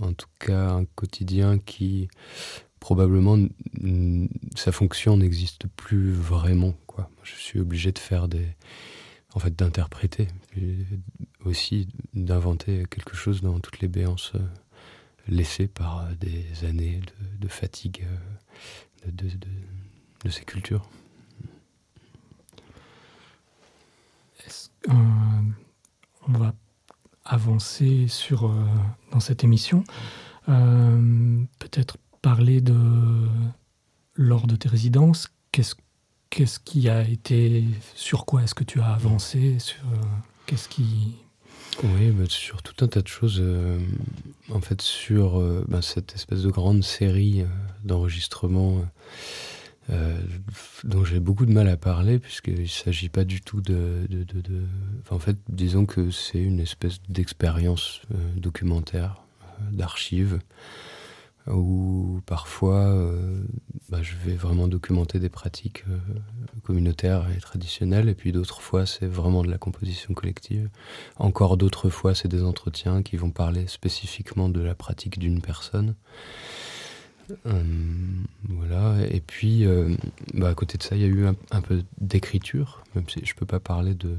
en 0.00 0.12
tout 0.12 0.28
cas 0.38 0.70
un 0.70 0.84
quotidien 0.84 1.58
qui 1.58 2.08
probablement 2.78 3.38
sa 4.54 4.70
fonction 4.70 5.16
n'existe 5.16 5.66
plus 5.68 6.12
vraiment. 6.12 6.74
Quoi. 6.86 7.10
Je 7.24 7.34
suis 7.34 7.58
obligé 7.58 7.90
de 7.90 7.98
faire 7.98 8.28
des 8.28 8.46
en 9.34 9.40
fait, 9.40 9.56
d'interpréter, 9.56 10.28
aussi 11.44 11.88
d'inventer 12.14 12.84
quelque 12.88 13.16
chose 13.16 13.42
dans 13.42 13.58
toutes 13.58 13.80
les 13.80 13.88
béances 13.88 14.32
laissées 15.26 15.66
par 15.66 16.08
des 16.16 16.64
années 16.64 17.00
de, 17.40 17.48
fatigue 17.48 18.06
de, 19.06 19.28
de, 20.24 20.30
ces 20.30 20.44
cultures. 20.44 20.88
on 24.88 26.32
va 26.32 26.54
avancer 27.24 28.06
sur, 28.08 28.54
dans 29.10 29.20
cette 29.20 29.42
émission. 29.42 29.82
Peut-être 30.46 31.96
parler 32.22 32.60
de 32.60 33.28
lors 34.14 34.46
de 34.46 34.56
tes 34.56 34.68
résidences, 34.68 35.28
qu'est-ce 35.50 35.74
qu'est-ce 36.34 36.58
qui 36.58 36.88
a 36.88 37.02
été 37.02 37.62
sur 37.94 38.26
quoi 38.26 38.42
est-ce 38.42 38.56
que 38.56 38.64
tu 38.64 38.80
as 38.80 38.92
avancé 38.92 39.60
sur 39.60 39.84
qu'est-ce 40.46 40.68
qui 40.68 41.14
oui 41.84 42.10
bah, 42.10 42.24
sur 42.28 42.60
tout 42.62 42.84
un 42.84 42.88
tas 42.88 43.02
de 43.02 43.06
choses 43.08 43.38
euh, 43.40 43.78
en 44.50 44.60
fait 44.60 44.82
sur 44.82 45.38
euh, 45.38 45.64
bah, 45.68 45.80
cette 45.80 46.12
espèce 46.16 46.42
de 46.42 46.50
grande 46.50 46.82
série 46.82 47.42
euh, 47.42 47.46
d'enregistrements 47.84 48.84
dont 50.82 51.04
j'ai 51.04 51.20
beaucoup 51.20 51.44
de 51.44 51.52
mal 51.52 51.68
à 51.68 51.76
parler 51.76 52.18
puisqu'il 52.18 52.62
ne 52.62 52.66
s'agit 52.66 53.10
pas 53.10 53.24
du 53.24 53.42
tout 53.42 53.60
de, 53.60 54.08
en 55.10 55.18
fait 55.18 55.36
disons 55.50 55.84
que 55.84 56.10
c'est 56.10 56.38
une 56.38 56.58
espèce 56.58 57.00
d'expérience 57.10 58.00
documentaire 58.34 59.22
d'archives 59.72 60.38
où 61.46 62.20
parfois 62.26 62.86
euh, 62.86 63.44
bah, 63.90 64.02
je 64.02 64.14
vais 64.16 64.34
vraiment 64.34 64.66
documenter 64.66 65.18
des 65.18 65.28
pratiques 65.28 65.84
euh, 65.90 65.98
communautaires 66.62 67.26
et 67.36 67.40
traditionnelles, 67.40 68.08
et 68.08 68.14
puis 68.14 68.32
d'autres 68.32 68.62
fois 68.62 68.86
c'est 68.86 69.06
vraiment 69.06 69.42
de 69.42 69.50
la 69.50 69.58
composition 69.58 70.14
collective. 70.14 70.70
Encore 71.16 71.56
d'autres 71.56 71.90
fois 71.90 72.14
c'est 72.14 72.28
des 72.28 72.42
entretiens 72.42 73.02
qui 73.02 73.16
vont 73.16 73.30
parler 73.30 73.66
spécifiquement 73.66 74.48
de 74.48 74.60
la 74.60 74.74
pratique 74.74 75.18
d'une 75.18 75.40
personne. 75.40 75.94
Euh, 77.46 77.62
voilà, 78.48 78.96
et 79.10 79.20
puis 79.20 79.66
bah, 80.34 80.50
à 80.50 80.54
côté 80.54 80.78
de 80.78 80.82
ça 80.82 80.94
il 80.96 81.02
y 81.02 81.04
a 81.04 81.08
eu 81.08 81.26
un, 81.26 81.60
peu 81.62 81.82
d'écriture, 81.98 82.84
même 82.94 83.08
si 83.08 83.20
je 83.24 83.32
ne 83.32 83.38
peux 83.38 83.46
pas 83.46 83.60
parler 83.60 83.94
de 83.94 84.16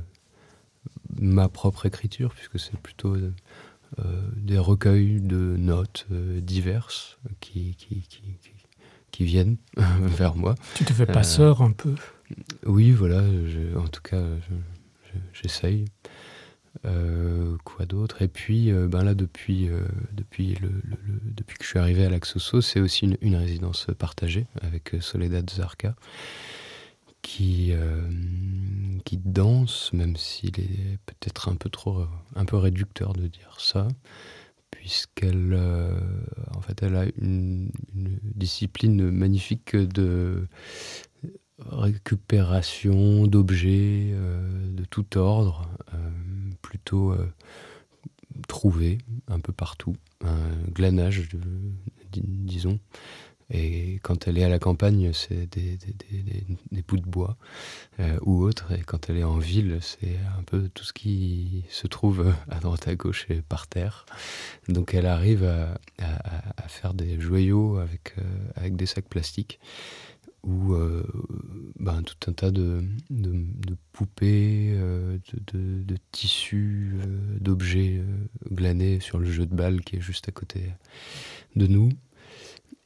ma 1.19 1.47
propre 1.49 1.85
écriture, 1.85 2.33
puisque 2.33 2.59
c'est 2.59 2.77
plutôt 2.77 3.15
euh, 3.15 3.33
des 4.35 4.57
recueils 4.57 5.21
de 5.21 5.55
notes 5.57 6.05
euh, 6.11 6.41
diverses 6.41 7.17
qui, 7.39 7.75
qui, 7.75 8.03
qui, 9.11 9.23
viennent 9.23 9.57
vers 10.01 10.35
moi. 10.35 10.55
Tu 10.75 10.83
te 10.83 10.91
fais 10.93 11.05
passeur 11.05 11.61
un 11.61 11.71
peu? 11.71 11.95
Oui, 12.65 12.91
voilà, 12.91 13.21
en 13.77 13.87
tout 13.87 14.01
cas, 14.01 14.21
j'essaye. 15.31 15.85
quoi 16.83 17.85
d'autre? 17.85 18.21
Et 18.21 18.27
puis, 18.27 18.71
ben 18.73 19.03
là, 19.03 19.13
depuis, 19.13 19.69
depuis, 20.11 20.55
le, 20.55 20.69
depuis 21.23 21.57
que 21.57 21.63
je 21.63 21.69
suis 21.69 21.79
arrivé 21.79 22.05
à 22.05 22.09
l'Axoso, 22.09 22.59
c'est 22.59 22.81
aussi 22.81 23.05
une, 23.05 23.17
une, 23.21 23.35
résidence 23.35 23.87
partagée 23.97 24.47
avec 24.61 24.95
Soledad 24.99 25.49
Zarka 25.49 25.95
qui, 27.25 27.71
euh, 27.71 28.07
qui 29.03 29.17
danse, 29.17 29.91
même 29.93 30.15
s'il 30.15 30.59
est 30.59 30.99
peut-être 31.07 31.49
un 31.49 31.55
peu 31.55 31.69
trop, 31.71 32.05
un 32.35 32.45
peu 32.45 32.55
réducteur 32.55 33.13
de 33.13 33.25
dire 33.25 33.55
ça, 33.57 33.87
puisqu'elle, 34.69 35.53
euh, 35.53 35.99
en 36.55 36.61
fait, 36.61 36.83
elle 36.83 36.95
a 36.95 37.05
une, 37.17 37.71
discipline 37.95 39.09
magnifique 39.09 39.75
de 39.75 40.47
récupération 41.57 43.25
d'objets 43.25 44.11
euh, 44.13 44.75
de 44.75 44.85
tout 44.85 45.17
ordre, 45.17 45.67
plutôt 46.61 47.15
trouvés 48.47 48.99
un 49.27 49.39
peu 49.39 49.51
partout, 49.51 49.95
un 50.23 50.51
glanage, 50.71 51.27
disons. 52.11 52.79
Et 53.51 53.99
quand 54.01 54.27
elle 54.27 54.39
est 54.39 54.43
à 54.43 54.49
la 54.49 54.57
campagne, 54.57 55.13
c'est 55.13 55.45
des, 55.51 55.77
des, 56.71 56.81
bouts 56.81 56.97
de 56.97 57.05
bois 57.05 57.37
euh, 57.99 58.17
ou 58.23 58.41
autre. 58.41 58.71
Et 58.71 58.81
quand 58.81 59.09
elle 59.09 59.17
est 59.17 59.23
en 59.23 59.37
ville, 59.37 59.77
c'est 59.81 60.17
un 60.37 60.43
peu 60.43 60.67
tout 60.73 60.83
ce 60.83 60.93
qui 60.93 61.63
se 61.69 61.85
trouve 61.85 62.33
à 62.49 62.59
droite 62.59 62.87
à 62.87 62.95
gauche 62.95 63.27
et 63.29 63.41
par 63.41 63.67
terre. 63.67 64.05
Donc 64.67 64.93
elle 64.93 65.05
arrive 65.05 65.43
à, 65.45 65.77
faire 66.67 66.93
des 66.93 67.19
joyaux 67.19 67.77
avec, 67.77 68.15
euh, 68.17 68.21
avec 68.55 68.75
des 68.75 68.85
sacs 68.85 69.07
plastiques 69.07 69.59
ou 70.43 70.73
euh, 70.73 71.03
ben, 71.79 72.03
tout 72.03 72.29
un 72.29 72.33
tas 72.33 72.51
de, 72.51 72.83
poupées, 73.93 74.75
de, 74.75 75.19
de, 75.53 75.97
tissus, 76.11 76.95
d'objets 77.39 78.01
glanés 78.51 78.99
sur 78.99 79.17
le 79.17 79.25
jeu 79.25 79.45
de 79.45 79.55
balle 79.55 79.81
qui 79.81 79.95
est 79.95 80.01
juste 80.01 80.29
à 80.29 80.31
côté 80.31 80.61
de 81.55 81.65
nous. 81.65 81.89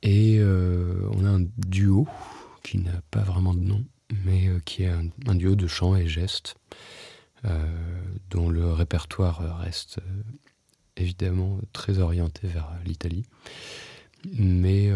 Et 0.02 0.38
euh, 0.40 1.10
on 1.12 1.26
a 1.26 1.30
un 1.30 1.46
duo 1.58 2.08
qui 2.64 2.78
n'a 2.78 3.02
pas 3.12 3.22
vraiment 3.22 3.54
de 3.54 3.60
nom, 3.60 3.84
mais 4.26 4.48
euh, 4.48 4.60
qui 4.60 4.84
est 4.84 4.90
un, 4.90 5.36
duo 5.36 5.56
de 5.56 5.68
chants 5.68 5.96
et 5.96 6.08
gestes, 6.08 6.56
euh, 7.46 7.66
dont 8.30 8.50
le 8.50 8.72
répertoire 8.72 9.60
reste 9.60 10.00
évidemment 10.96 11.60
très 11.74 12.00
orienté 12.00 12.48
vers 12.48 12.72
l'Italie. 12.86 13.26
Mais 14.38 14.92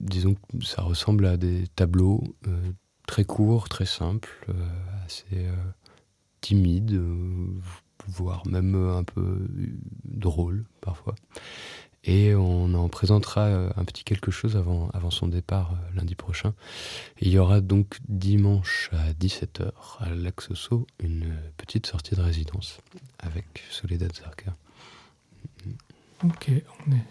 disons 0.00 0.34
que 0.34 0.64
ça 0.64 0.82
ressemble 0.82 1.26
à 1.26 1.36
des 1.36 1.68
tableaux 1.76 2.24
très 3.06 3.24
courts, 3.24 3.68
très 3.68 3.86
simples, 3.86 4.52
assez 5.06 5.46
timides, 6.40 7.00
voire 8.08 8.44
même 8.48 8.74
un 8.74 9.04
peu 9.04 9.46
drôles 10.04 10.64
parfois. 10.80 11.14
Et 12.04 12.34
on 12.34 12.74
en 12.74 12.88
présentera 12.88 13.46
euh, 13.46 13.70
un 13.76 13.84
petit 13.84 14.04
quelque 14.04 14.30
chose 14.30 14.56
avant, 14.56 14.88
avant 14.90 15.10
son 15.10 15.26
départ 15.28 15.72
euh, 15.72 15.96
lundi 15.96 16.14
prochain. 16.14 16.54
il 17.20 17.28
y 17.28 17.38
aura 17.38 17.60
donc 17.60 17.98
dimanche 18.08 18.90
à 18.92 19.12
17h 19.12 19.72
à 19.98 20.10
l'Axoso 20.10 20.86
une 21.00 21.34
petite 21.56 21.86
sortie 21.86 22.14
de 22.14 22.20
résidence 22.20 22.78
avec 23.18 23.62
Soledad 23.70 24.12
Zarka. 24.14 24.54
Ok, 26.24 26.50
on 26.86 26.92
est 26.92 27.06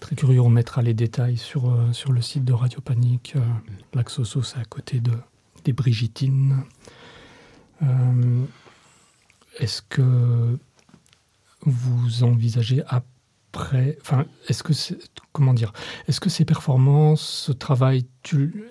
très 0.00 0.16
curieux. 0.16 0.40
On 0.40 0.50
mettra 0.50 0.82
les 0.82 0.94
détails 0.94 1.36
sur, 1.36 1.70
euh, 1.70 1.92
sur 1.92 2.12
le 2.12 2.22
site 2.22 2.44
de 2.44 2.52
Radio 2.52 2.80
Panique. 2.80 3.34
L'Axoso, 3.94 4.42
c'est 4.42 4.58
à 4.58 4.64
côté 4.64 5.00
de, 5.00 5.12
des 5.64 5.72
Brigitines. 5.72 6.64
Est-ce 9.58 9.80
que 9.80 10.58
vous 11.62 12.24
envisagez 12.24 12.82
à 12.86 13.02
après, 13.52 13.98
enfin, 14.00 14.26
est-ce 14.48 14.62
que 14.62 14.72
c'est, 14.72 14.96
comment 15.32 15.54
dire, 15.54 15.72
est-ce 16.06 16.20
que 16.20 16.30
ces 16.30 16.44
performances, 16.44 17.20
ce 17.20 17.52
travail, 17.52 18.06
tu, 18.22 18.64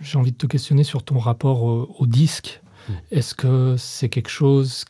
j'ai 0.00 0.18
envie 0.18 0.32
de 0.32 0.36
te 0.36 0.46
questionner 0.46 0.84
sur 0.84 1.02
ton 1.02 1.18
rapport 1.18 1.62
au, 1.62 2.06
disque. 2.06 2.60
Mm. 2.88 2.92
Est-ce 3.10 3.34
que 3.34 3.76
c'est 3.78 4.10
quelque 4.10 4.28
chose, 4.28 4.84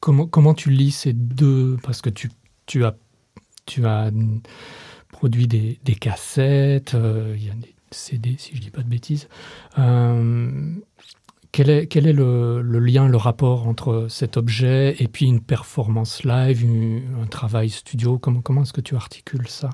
comment, 0.00 0.26
comment 0.26 0.54
tu 0.54 0.70
lis 0.70 0.90
ces 0.90 1.12
deux, 1.12 1.76
parce 1.84 2.02
que 2.02 2.10
tu, 2.10 2.30
tu 2.66 2.84
as, 2.84 2.96
tu 3.66 3.86
as 3.86 4.10
produit 5.12 5.46
des, 5.46 5.78
des 5.84 5.94
cassettes, 5.94 6.94
euh, 6.94 7.36
il 7.36 7.46
y 7.46 7.50
a 7.50 7.54
des 7.54 7.74
CD, 7.92 8.34
si 8.36 8.56
je 8.56 8.60
dis 8.60 8.70
pas 8.70 8.82
de 8.82 8.88
bêtises. 8.88 9.28
Euh, 9.78 10.74
quel 11.52 11.68
est, 11.70 12.12
le, 12.12 12.62
lien, 12.78 13.08
le 13.08 13.16
rapport 13.16 13.66
entre 13.66 14.06
cet 14.08 14.36
objet 14.36 14.94
et 15.00 15.08
puis 15.08 15.26
une 15.26 15.40
performance 15.40 16.22
live, 16.24 16.64
un 17.20 17.26
travail 17.26 17.70
studio? 17.70 18.18
Comment, 18.18 18.62
est-ce 18.62 18.72
que 18.72 18.80
tu 18.80 18.94
articules 18.94 19.48
ça? 19.48 19.70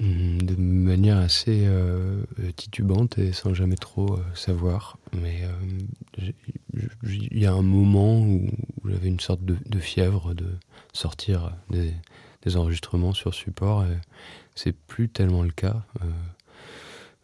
Hmm, 0.00 0.38
de 0.38 0.54
manière 0.56 1.18
assez 1.18 1.64
euh, 1.66 2.24
titubante 2.56 3.18
et 3.18 3.32
sans 3.32 3.52
jamais 3.54 3.76
trop 3.76 4.14
euh, 4.14 4.22
savoir. 4.34 4.98
Mais 5.12 5.42
euh, 5.42 6.30
il 7.04 7.38
y 7.38 7.46
a 7.46 7.52
un 7.52 7.62
moment 7.62 8.20
où, 8.20 8.48
j'avais 8.84 9.08
une 9.08 9.20
sorte 9.20 9.44
de, 9.44 9.78
fièvre 9.78 10.34
de 10.34 10.46
sortir 10.92 11.56
des, 11.70 11.94
enregistrements 12.56 13.12
sur 13.12 13.34
support. 13.34 13.84
C'est 14.56 14.72
plus 14.72 15.08
tellement 15.08 15.42
le 15.42 15.52
cas. 15.52 15.84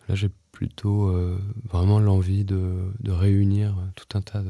là, 0.09 0.15
j'ai 0.15 0.31
plutôt 0.59 1.07
euh, 1.07 1.39
vraiment 1.71 2.01
l'envie 2.01 2.45
de, 2.45 2.91
réunir 3.07 3.77
tout 3.95 4.19
un 4.19 4.23
tas 4.23 4.43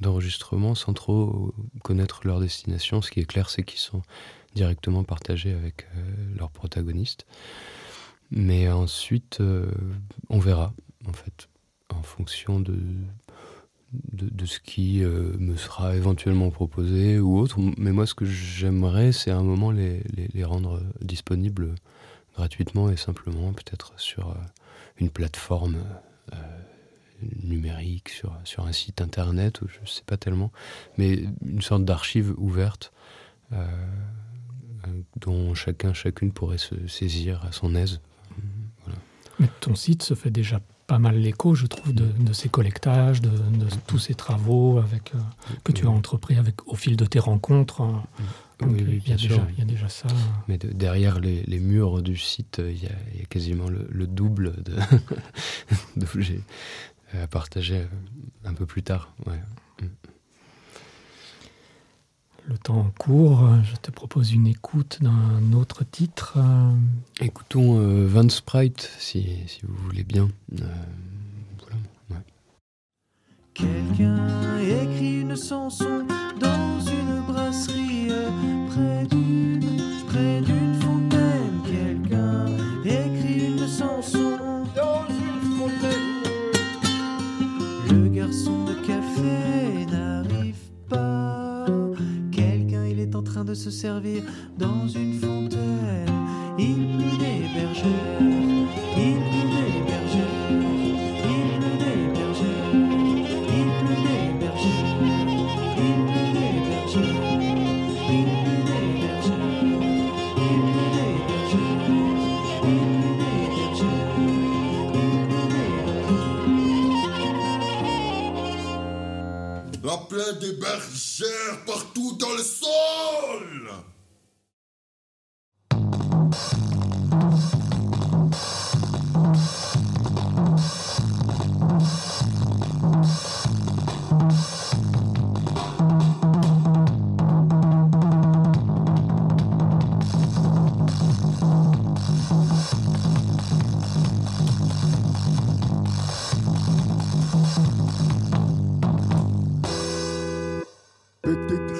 d'enregistrements 0.00 0.74
sans 0.74 0.92
trop 0.92 1.54
connaître 1.82 2.20
leur 2.26 2.40
destination. 2.40 3.00
Ce 3.00 3.10
qui 3.10 3.20
est 3.20 3.24
clair, 3.24 3.48
c'est 3.48 3.62
qu'ils 3.62 3.80
sont 3.80 4.02
directement 4.54 5.02
partagés 5.02 5.54
avec 5.54 5.86
euh, 5.96 6.36
leurs 6.36 6.50
protagonistes. 6.50 7.24
Mais 8.30 8.68
ensuite, 8.70 9.38
euh, 9.40 9.70
on 10.28 10.38
verra, 10.40 10.74
en 11.08 11.14
fait, 11.14 11.48
en 11.88 12.02
fonction 12.02 12.60
de, 12.60 12.76
ce 14.44 14.60
qui 14.60 15.00
me 15.00 15.56
sera 15.56 15.96
éventuellement 15.96 16.50
proposé 16.50 17.18
ou 17.18 17.38
autre. 17.38 17.56
Mais 17.78 17.92
moi, 17.92 18.04
ce 18.06 18.12
que 18.12 18.26
j'aimerais, 18.26 19.10
c'est 19.12 19.30
à 19.30 19.38
un 19.38 19.42
moment 19.42 19.70
les, 19.70 20.02
rendre 20.44 20.82
disponibles 21.00 21.74
gratuitement 22.34 22.90
et 22.90 22.98
simplement, 22.98 23.54
peut-être 23.54 23.98
sur 23.98 24.36
une 24.98 25.10
plateforme 25.10 25.84
euh, 26.32 26.36
numérique 27.42 28.08
sur, 28.08 28.38
sur 28.44 28.66
un 28.66 28.72
site 28.72 29.00
internet, 29.00 29.62
ou 29.62 29.68
je 29.68 29.80
ne 29.80 29.86
sais 29.86 30.04
pas 30.04 30.16
tellement, 30.16 30.52
mais 30.98 31.24
une 31.44 31.62
sorte 31.62 31.84
d'archive 31.84 32.34
ouverte 32.36 32.92
dont 35.16 35.54
chacun, 35.54 35.92
chacune 35.92 36.32
pourrait 36.32 36.58
se 36.58 36.86
saisir 36.86 37.44
à 37.44 37.52
son 37.52 37.74
aise. 37.74 38.00
Mais 39.38 39.48
ton 39.60 39.74
site 39.74 40.02
se 40.02 40.14
fait 40.14 40.30
déjà 40.30 40.60
pas 40.86 40.98
mal 40.98 41.16
l'écho, 41.16 41.54
je 41.54 41.66
trouve, 41.66 41.92
de, 41.92 42.32
ces 42.32 42.48
collectages, 42.48 43.20
de, 43.20 43.30
tous 43.86 43.98
ces 43.98 44.14
travaux 44.14 44.78
avec, 44.78 45.14
euh, 45.14 45.18
que 45.64 45.72
tu 45.72 45.86
as 45.86 45.90
entrepris 45.90 46.36
avec, 46.36 46.66
au 46.68 46.76
fil 46.76 46.96
de 46.96 47.04
tes 47.04 47.18
rencontres. 47.18 47.80
Hein. 47.80 48.04
Oui, 48.62 48.84
oui, 48.86 49.00
bien 49.04 49.16
il, 49.16 49.58
y 49.58 49.62
a 49.62 49.64
déjà, 49.64 49.88
ça. 49.88 50.08
Mais 50.48 50.56
derrière 50.58 51.20
les, 51.20 51.60
murs 51.60 52.02
du 52.02 52.16
site, 52.16 52.60
il 52.64 52.82
y 52.82 52.86
a, 52.86 53.26
quasiment 53.28 53.68
le, 53.68 54.06
double 54.06 54.54
d'objets 55.96 56.40
à 57.12 57.26
partager 57.26 57.86
un 58.44 58.54
peu 58.54 58.66
plus 58.66 58.82
tard. 58.82 59.12
Ouais. 59.26 59.40
Le 62.48 62.56
temps 62.58 62.92
court, 62.96 63.44
je 63.64 63.74
te 63.74 63.90
propose 63.90 64.32
une 64.32 64.46
écoute 64.46 64.98
d'un 65.00 65.52
autre 65.52 65.82
titre. 65.82 66.34
Euh. 66.36 66.70
Écoutons 67.20 67.80
euh, 67.80 68.06
Van 68.06 68.28
Sprite, 68.28 68.88
si, 68.98 69.26
si, 69.48 69.62
vous 69.66 69.74
voulez 69.84 70.04
bien. 70.04 70.28
Euh, 70.60 70.64
voilà, 72.08 72.22
Quelqu'un 73.52 74.58
écrit 74.60 75.22
une 75.22 75.36
chanson 75.36 76.06
dans 76.38 76.80
une 76.80 76.95
se 93.56 93.70
servir 93.70 94.22
dans 94.58 94.86
une 94.86 95.14
fontaine. 95.14 96.06
Il 96.58 96.74
pleut 96.74 97.18
des 97.18 97.48
il 98.96 99.16
pleut 99.16 99.45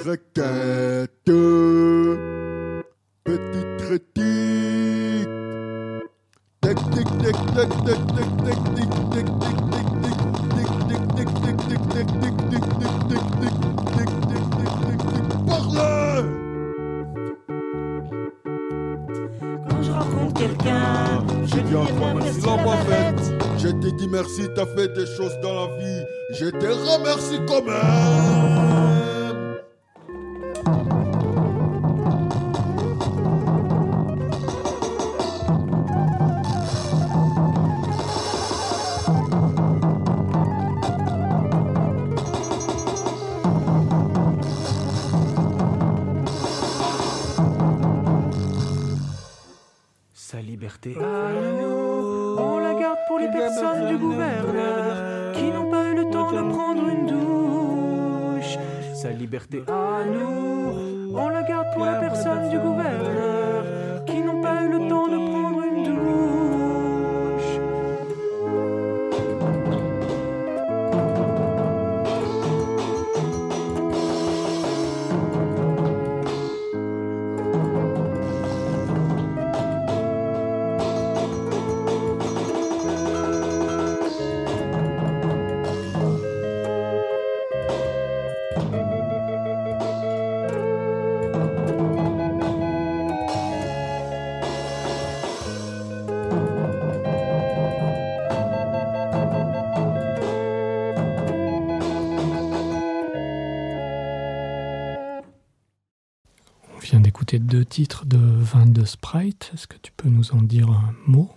requête. 0.07 1.29
Petite 3.23 3.77
critique. 3.77 5.29
Tactique, 6.61 7.11
tactique, 7.23 7.53
tactique, 7.55 8.05
tactique, 8.45 8.95
tactique, 9.13 9.67
quelqu'un. 20.37 21.25
J'ai 21.45 21.61
dit 21.61 21.75
encore 21.75 22.15
merci. 22.15 22.41
Je 23.57 23.69
t'ai 23.69 23.91
dit 23.91 24.07
merci, 24.07 24.47
t'as 24.55 24.65
fait 24.65 24.87
des 24.93 25.05
choses 25.05 25.37
dans 25.41 25.53
la 25.53 25.77
vie. 25.77 26.03
Je 26.31 26.49
te 26.49 26.65
remercie 26.65 27.39
quand 27.47 27.63
même. 27.65 27.96
sa 50.29 50.41
liberté. 50.41 50.93
À 50.97 51.31
nous, 51.31 52.35
on 52.37 52.59
la 52.59 52.73
garde 52.73 52.97
pour 53.07 53.17
les 53.17 53.29
personnes 53.29 53.87
du 53.87 53.97
gouverneur 53.97 55.31
qui 55.31 55.49
n'ont 55.49 55.71
pas 55.71 55.85
eu 55.85 55.95
le 55.95 56.03
temps 56.11 56.33
de 56.33 56.41
prendre 56.51 56.85
une 56.89 57.05
douche. 57.05 58.57
Sa 58.93 59.11
liberté. 59.11 59.63
À 59.69 60.03
nous, 60.03 61.15
on 61.15 61.29
la 61.29 61.43
garde 61.43 61.67
pour 61.73 61.85
les 61.85 61.97
personnes 62.01 62.49
du 62.49 62.59
gouverneur 62.59 64.03
qui 64.05 64.19
n'ont 64.19 64.41
pas 64.41 64.63
eu 64.63 64.67
le 64.67 64.89
temps 64.89 65.07
de 65.07 65.15
prendre 65.15 65.15
une 65.15 65.21
double. 65.21 65.26
Deux 107.39 107.65
titres 107.65 108.05
de 108.05 108.17
vin 108.17 108.65
de 108.65 108.85
Sprite. 108.85 109.51
Est-ce 109.53 109.67
que 109.67 109.77
tu 109.77 109.91
peux 109.91 110.09
nous 110.09 110.31
en 110.31 110.41
dire 110.41 110.69
un 110.69 110.93
mot? 111.05 111.29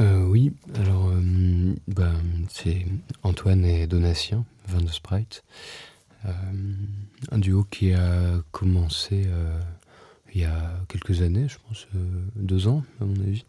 Euh, 0.00 0.24
Oui, 0.26 0.52
alors 0.76 1.08
euh, 1.08 1.74
bah, 1.88 2.12
c'est 2.48 2.86
Antoine 3.22 3.64
et 3.64 3.86
Donatien, 3.86 4.44
vin 4.68 4.80
de 4.80 4.88
Sprite. 4.88 5.42
Euh, 6.24 6.32
un 7.32 7.38
duo 7.38 7.64
qui 7.64 7.92
a 7.92 8.40
commencé 8.52 9.26
il 10.34 10.40
y 10.40 10.44
a 10.44 10.72
quelques 10.88 11.20
années, 11.22 11.48
je 11.48 11.58
pense 11.68 11.86
deux 12.36 12.68
ans 12.68 12.84
à 13.00 13.04
mon 13.04 13.20
avis. 13.22 13.44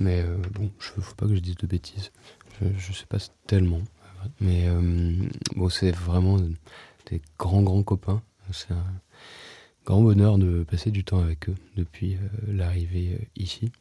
Mais 0.00 0.24
bon, 0.54 0.70
je 0.80 0.90
ne 0.96 1.02
faut 1.02 1.14
pas 1.14 1.26
que 1.26 1.34
je 1.34 1.40
dise 1.40 1.56
de 1.56 1.66
bêtises. 1.66 2.10
Je 2.60 2.66
ne 2.66 2.94
sais 2.94 3.06
pas 3.06 3.18
tellement. 3.46 3.82
Mais 4.40 4.66
bon, 5.54 5.68
c'est 5.68 5.92
vraiment 5.92 6.38
des 7.10 7.20
grands, 7.38 7.62
grands 7.62 7.82
copains. 7.82 8.22
Grand 9.88 10.02
bonheur 10.02 10.36
de 10.36 10.64
passer 10.64 10.90
du 10.90 11.02
temps 11.02 11.20
avec 11.20 11.48
eux 11.48 11.54
depuis 11.74 12.16
euh, 12.16 12.18
l'arrivée 12.52 13.18
euh, 13.18 13.24
ici. 13.36 13.72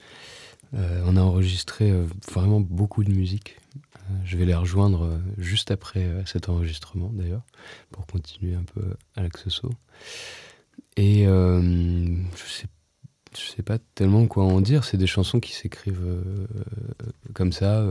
Euh, 0.74 1.04
on 1.06 1.17
a 1.17 1.22
enregistré 1.22 1.93
vraiment 2.32 2.62
beaucoup 2.62 3.04
de 3.04 3.12
musique. 3.12 3.58
je 4.24 4.38
vais 4.38 4.46
les 4.46 4.56
rejoindre 4.56 5.20
juste 5.38 5.70
après 5.70 6.08
cet 6.26 6.48
enregistrement 6.48 7.10
d'ailleurs, 7.13 7.43
pour 7.91 8.06
continuer 8.06 8.56
un 8.56 8.63
peu 8.63 8.84
à 9.17 9.22
l'accesso. 9.22 9.70
Et 10.96 11.26
je 11.26 12.43
sais 12.48 12.67
sais 13.34 13.63
pas 13.63 13.78
tellement 13.96 14.28
quoi 14.28 14.46
en 14.46 14.62
dire. 14.62 14.84
C'est 14.84 14.98
des 14.98 15.08
chansons 15.08 15.39
qui 15.39 15.54
s'écrivent 15.54 16.22
comme 17.34 17.54
ça, 17.54 17.86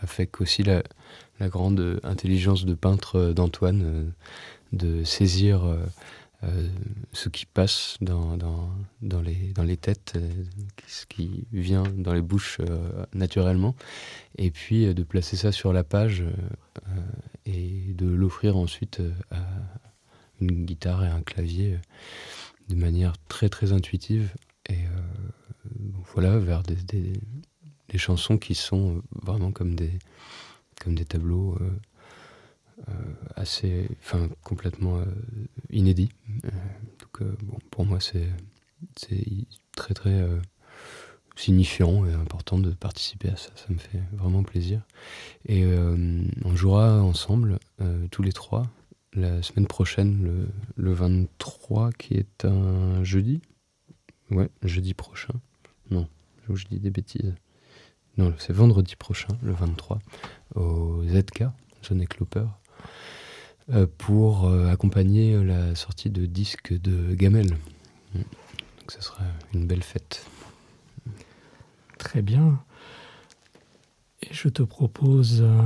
avec 0.00 0.40
aussi 0.40 0.62
la, 0.62 0.84
la, 1.40 1.48
grande 1.48 2.00
intelligence 2.04 2.64
de 2.66 2.74
peintre 2.74 3.32
d'Antoine, 3.32 4.12
de 4.72 5.02
saisir 5.02 5.64
euh, 6.44 6.68
ce 7.12 7.28
qui 7.28 7.46
passe 7.46 7.96
dans, 8.00 8.36
dans, 8.36 9.20
les, 9.20 9.52
dans 9.54 9.62
les 9.62 9.76
têtes, 9.76 10.14
euh, 10.16 10.30
ce 10.86 11.06
qui 11.06 11.46
vient 11.52 11.84
dans 11.96 12.12
les 12.12 12.22
bouches 12.22 12.58
euh, 12.60 13.06
naturellement, 13.14 13.74
et 14.36 14.50
puis 14.50 14.92
de 14.92 15.02
placer 15.04 15.36
ça 15.36 15.52
sur 15.52 15.72
la 15.72 15.84
page 15.84 16.24
et 17.46 17.94
de 17.94 18.06
l'offrir 18.06 18.56
ensuite 18.56 19.00
à 19.30 19.44
une 20.40 20.64
guitare 20.64 21.04
et 21.04 21.08
un 21.08 21.22
clavier 21.22 21.78
de 22.68 22.74
manière 22.74 23.14
très 23.28 23.48
très 23.48 23.72
intuitive. 23.72 24.34
Et 24.68 24.78
voilà, 26.14 26.38
vers 26.38 26.62
des, 26.62 26.76
des, 27.88 27.98
chansons 27.98 28.38
qui 28.38 28.54
sont 28.54 29.02
vraiment 29.22 29.52
comme 29.52 29.76
des, 29.76 29.92
comme 30.80 30.96
des 30.96 31.04
tableaux 31.04 31.56
assez, 33.36 33.88
enfin 34.00 34.28
complètement 34.42 34.98
euh, 34.98 35.04
inédits. 35.70 36.10
Euh, 36.44 36.50
donc 37.00 37.22
euh, 37.22 37.36
bon, 37.42 37.58
pour 37.70 37.84
moi 37.86 37.98
c'est 38.00 38.28
très 39.76 39.94
très 39.94 40.12
euh, 40.12 40.40
signifiant 41.36 42.06
et 42.06 42.12
important 42.12 42.58
de 42.58 42.70
participer 42.70 43.28
à 43.28 43.36
ça. 43.36 43.50
Ça 43.56 43.66
me 43.70 43.78
fait 43.78 44.02
vraiment 44.12 44.42
plaisir. 44.42 44.82
Et 45.46 45.64
euh, 45.64 46.22
on 46.44 46.56
jouera 46.56 47.02
ensemble 47.02 47.58
euh, 47.80 48.06
tous 48.10 48.22
les 48.22 48.32
trois 48.32 48.64
la 49.16 49.42
semaine 49.42 49.66
prochaine, 49.66 50.24
le, 50.24 50.48
le 50.76 50.92
23, 50.92 51.92
qui 51.92 52.14
est 52.14 52.44
un 52.44 53.04
jeudi. 53.04 53.40
Ouais, 54.30 54.48
jeudi 54.62 54.92
prochain. 54.94 55.34
Non, 55.90 56.08
je 56.52 56.64
dis 56.66 56.80
des 56.80 56.90
bêtises. 56.90 57.34
Non, 58.16 58.34
c'est 58.38 58.52
vendredi 58.52 58.96
prochain, 58.96 59.28
le 59.42 59.52
23, 59.52 59.98
au 60.56 61.02
ZK, 61.04 61.44
Zone 61.84 62.06
Cloper, 62.06 62.40
euh, 62.40 62.63
pour 63.98 64.44
euh, 64.46 64.70
accompagner 64.70 65.42
la 65.42 65.74
sortie 65.74 66.10
de 66.10 66.26
disque 66.26 66.72
de 66.72 67.14
Gamel. 67.14 67.48
Donc 68.14 68.90
ça 68.90 69.00
sera 69.00 69.24
une 69.54 69.66
belle 69.66 69.82
fête. 69.82 70.26
Très 71.98 72.22
bien. 72.22 72.62
Et 74.22 74.28
je 74.32 74.48
te 74.48 74.62
propose, 74.62 75.40
euh, 75.42 75.62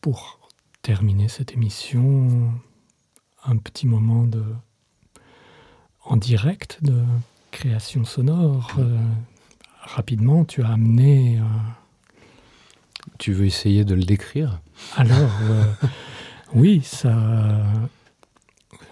pour 0.00 0.50
terminer 0.82 1.28
cette 1.28 1.52
émission, 1.52 2.52
un 3.44 3.56
petit 3.56 3.86
moment 3.86 4.24
de 4.24 4.44
en 6.04 6.16
direct 6.16 6.78
de 6.82 7.04
création 7.50 8.04
sonore. 8.04 8.72
Euh, 8.78 8.96
rapidement, 9.82 10.44
tu 10.46 10.62
as 10.62 10.70
amené. 10.70 11.38
euh, 11.38 11.42
Tu 13.18 13.32
veux 13.34 13.44
essayer 13.44 13.84
de 13.84 13.94
le 13.94 14.04
décrire? 14.04 14.60
Alors, 14.96 15.30
euh, 15.50 15.64
oui, 16.54 16.80
ça. 16.84 17.16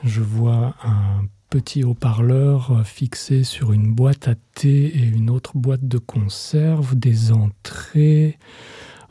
Je 0.05 0.21
vois 0.21 0.75
un 0.85 1.25
petit 1.51 1.85
haut-parleur 1.85 2.71
euh, 2.73 2.83
fixé 2.85 3.45
sur 3.45 3.73
une 3.73 3.93
boîte 3.95 4.29
à 4.29 4.35
thé 4.55 4.87
et 4.87 5.03
une 5.05 5.31
autre 5.31 5.53
boîte 5.57 5.87
de 5.87 5.99
conserve, 5.99 6.95
des 6.97 7.33
entrées, 7.33 8.39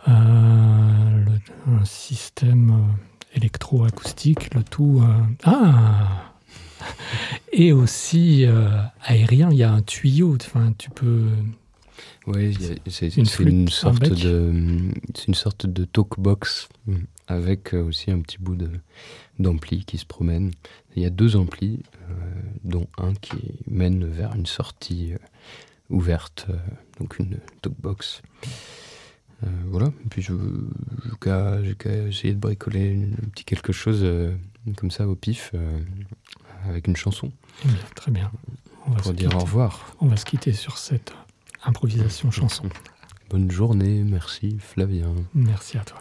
euh, 0.08 0.12
le- 1.26 1.74
un 1.74 1.86
système 1.86 2.88
électroacoustique, 3.34 4.54
le 4.54 4.64
tout. 4.64 5.02
euh, 5.04 5.22
ah 5.44 6.32
Et 7.54 7.72
aussi 7.74 8.46
euh, 8.46 8.70
aérien, 9.04 9.50
il 9.52 9.58
y 9.58 9.64
a 9.64 9.72
un 9.72 9.82
tuyau, 9.82 10.36
enfin, 10.36 10.74
tu 10.78 10.90
peux. 10.90 11.30
Oui, 12.28 12.58
c'est 12.88 13.16
Une 13.18 13.26
un 13.68 13.68
sorte 13.70 14.10
de 14.10 14.54
c'est 15.16 15.28
une 15.28 15.34
sorte 15.36 15.66
de 15.66 15.86
talkbox 15.86 16.68
mm, 16.88 16.96
avec 17.28 17.74
euh, 17.74 17.84
aussi 17.84 18.12
un 18.12 18.20
petit 18.22 18.38
bout 18.40 18.56
de 18.56 18.70
d'ampli 19.40 19.84
qui 19.86 19.98
se 19.98 20.06
promène. 20.06 20.52
Il 20.96 21.04
y 21.04 21.06
a 21.06 21.10
deux 21.10 21.36
amplis, 21.36 21.82
euh, 22.10 22.14
dont 22.64 22.88
un 22.98 23.14
qui 23.14 23.38
mène 23.68 24.06
vers 24.06 24.34
une 24.36 24.46
sortie 24.46 25.14
euh, 25.14 25.18
ouverte, 25.90 26.48
euh, 26.50 26.56
donc 27.00 27.20
une 27.20 27.38
talkbox. 27.62 28.22
Euh, 29.44 29.48
voilà. 29.68 29.88
Et 29.88 30.08
puis 30.10 30.22
je 30.22 30.34
j'ai 31.64 31.76
qu'à 31.76 32.08
essayer 32.08 32.34
de 32.34 32.40
bricoler 32.40 32.92
une- 32.92 33.14
un 33.24 33.30
petit 33.30 33.44
quelque 33.44 33.74
chose 33.74 34.06
comme 34.78 34.92
ça 34.92 35.08
au 35.08 35.16
pif 35.16 35.52
avec 36.70 36.88
une 36.88 36.96
chanson 36.96 37.32
bien, 37.66 37.76
très 37.96 38.12
bien. 38.12 38.32
On 38.88 38.92
va, 38.92 38.98
se 39.00 39.04
pour 39.04 39.14
dire 39.14 39.30
quitter. 39.30 39.42
au 39.42 39.46
revoir. 39.46 39.96
On 40.00 40.08
va 40.08 40.16
se 40.18 40.26
quitter 40.26 40.54
sur 40.54 40.78
cette 40.78 41.12
improvisation 41.66 42.32
chanson. 42.32 42.64
Bonne 43.30 43.52
journée, 43.52 44.04
merci 44.04 44.58
Flavien. 44.60 45.14
Merci 45.34 45.78
à 45.78 45.84
toi. 45.84 46.00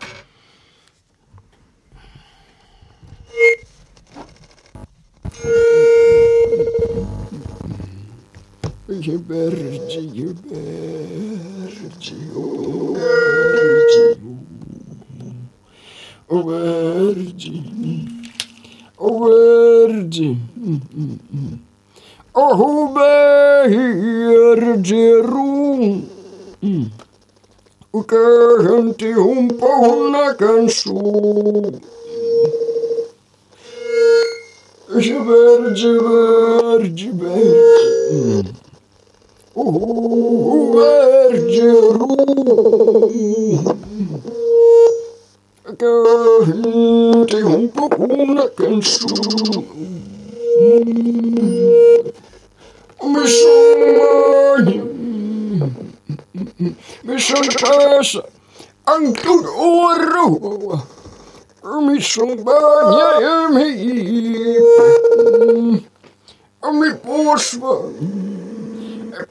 Geberci, 8.89 10.11
geberci, 10.15 10.55
oberci, 12.37 14.03
oberci, 16.29 17.63
oberci. 18.99 20.37
هم 22.37 22.99
يرجعون 24.33 26.09
وكانت 27.93 29.05
هم 29.05 29.49
بهن 29.49 30.33
كنسو 30.33 31.03
جبر 34.97 35.69
جبر 35.75 36.87
جبر 36.87 38.45
وهم 39.57 40.79
يرجعون 41.31 42.17
كانت 45.79 47.35
هم 47.35 47.67
بهن 47.67 48.49
كنسو 48.59 49.09
Missouri. 53.03 54.79
Missouri. 57.03 58.23
Anton 58.87 59.45
Oro. 59.59 60.27
Missouri. 61.83 62.37
Missouri. 63.51 64.15
Ami 66.63 66.89
Bosman. 67.05 67.93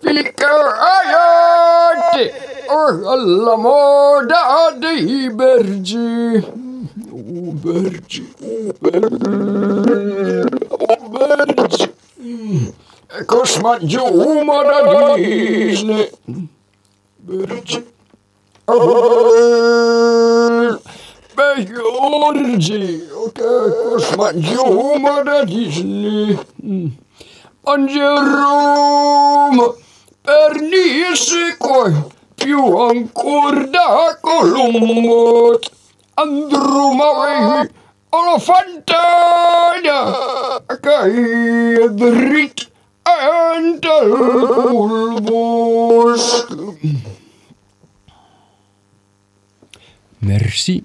Fikar 0.02 0.66
hayati 0.80 2.24
Orhallamoda 2.70 4.40
adi 4.68 5.30
berci. 5.30 6.44
Berci. 7.64 8.24
Berci. 8.82 10.53
Обед! 10.94 11.92
Кошмадю 13.28 14.06
умарадизны! 14.06 16.10
Берите! 17.20 17.84
Бегорджи! 21.36 23.04
Кошмадю 23.36 24.64
умарадизны! 24.64 26.40
Анджерум! 27.66 29.56
Пернисикой! 30.24 31.94
Пью 32.36 32.90
анкорда 32.90 34.18
колумбот! 34.22 35.72
Андрумовый! 36.16 37.70
Olifanten! 38.14 39.86
Geidrit 40.84 42.60
and 43.06 43.86
Merci. 50.22 50.84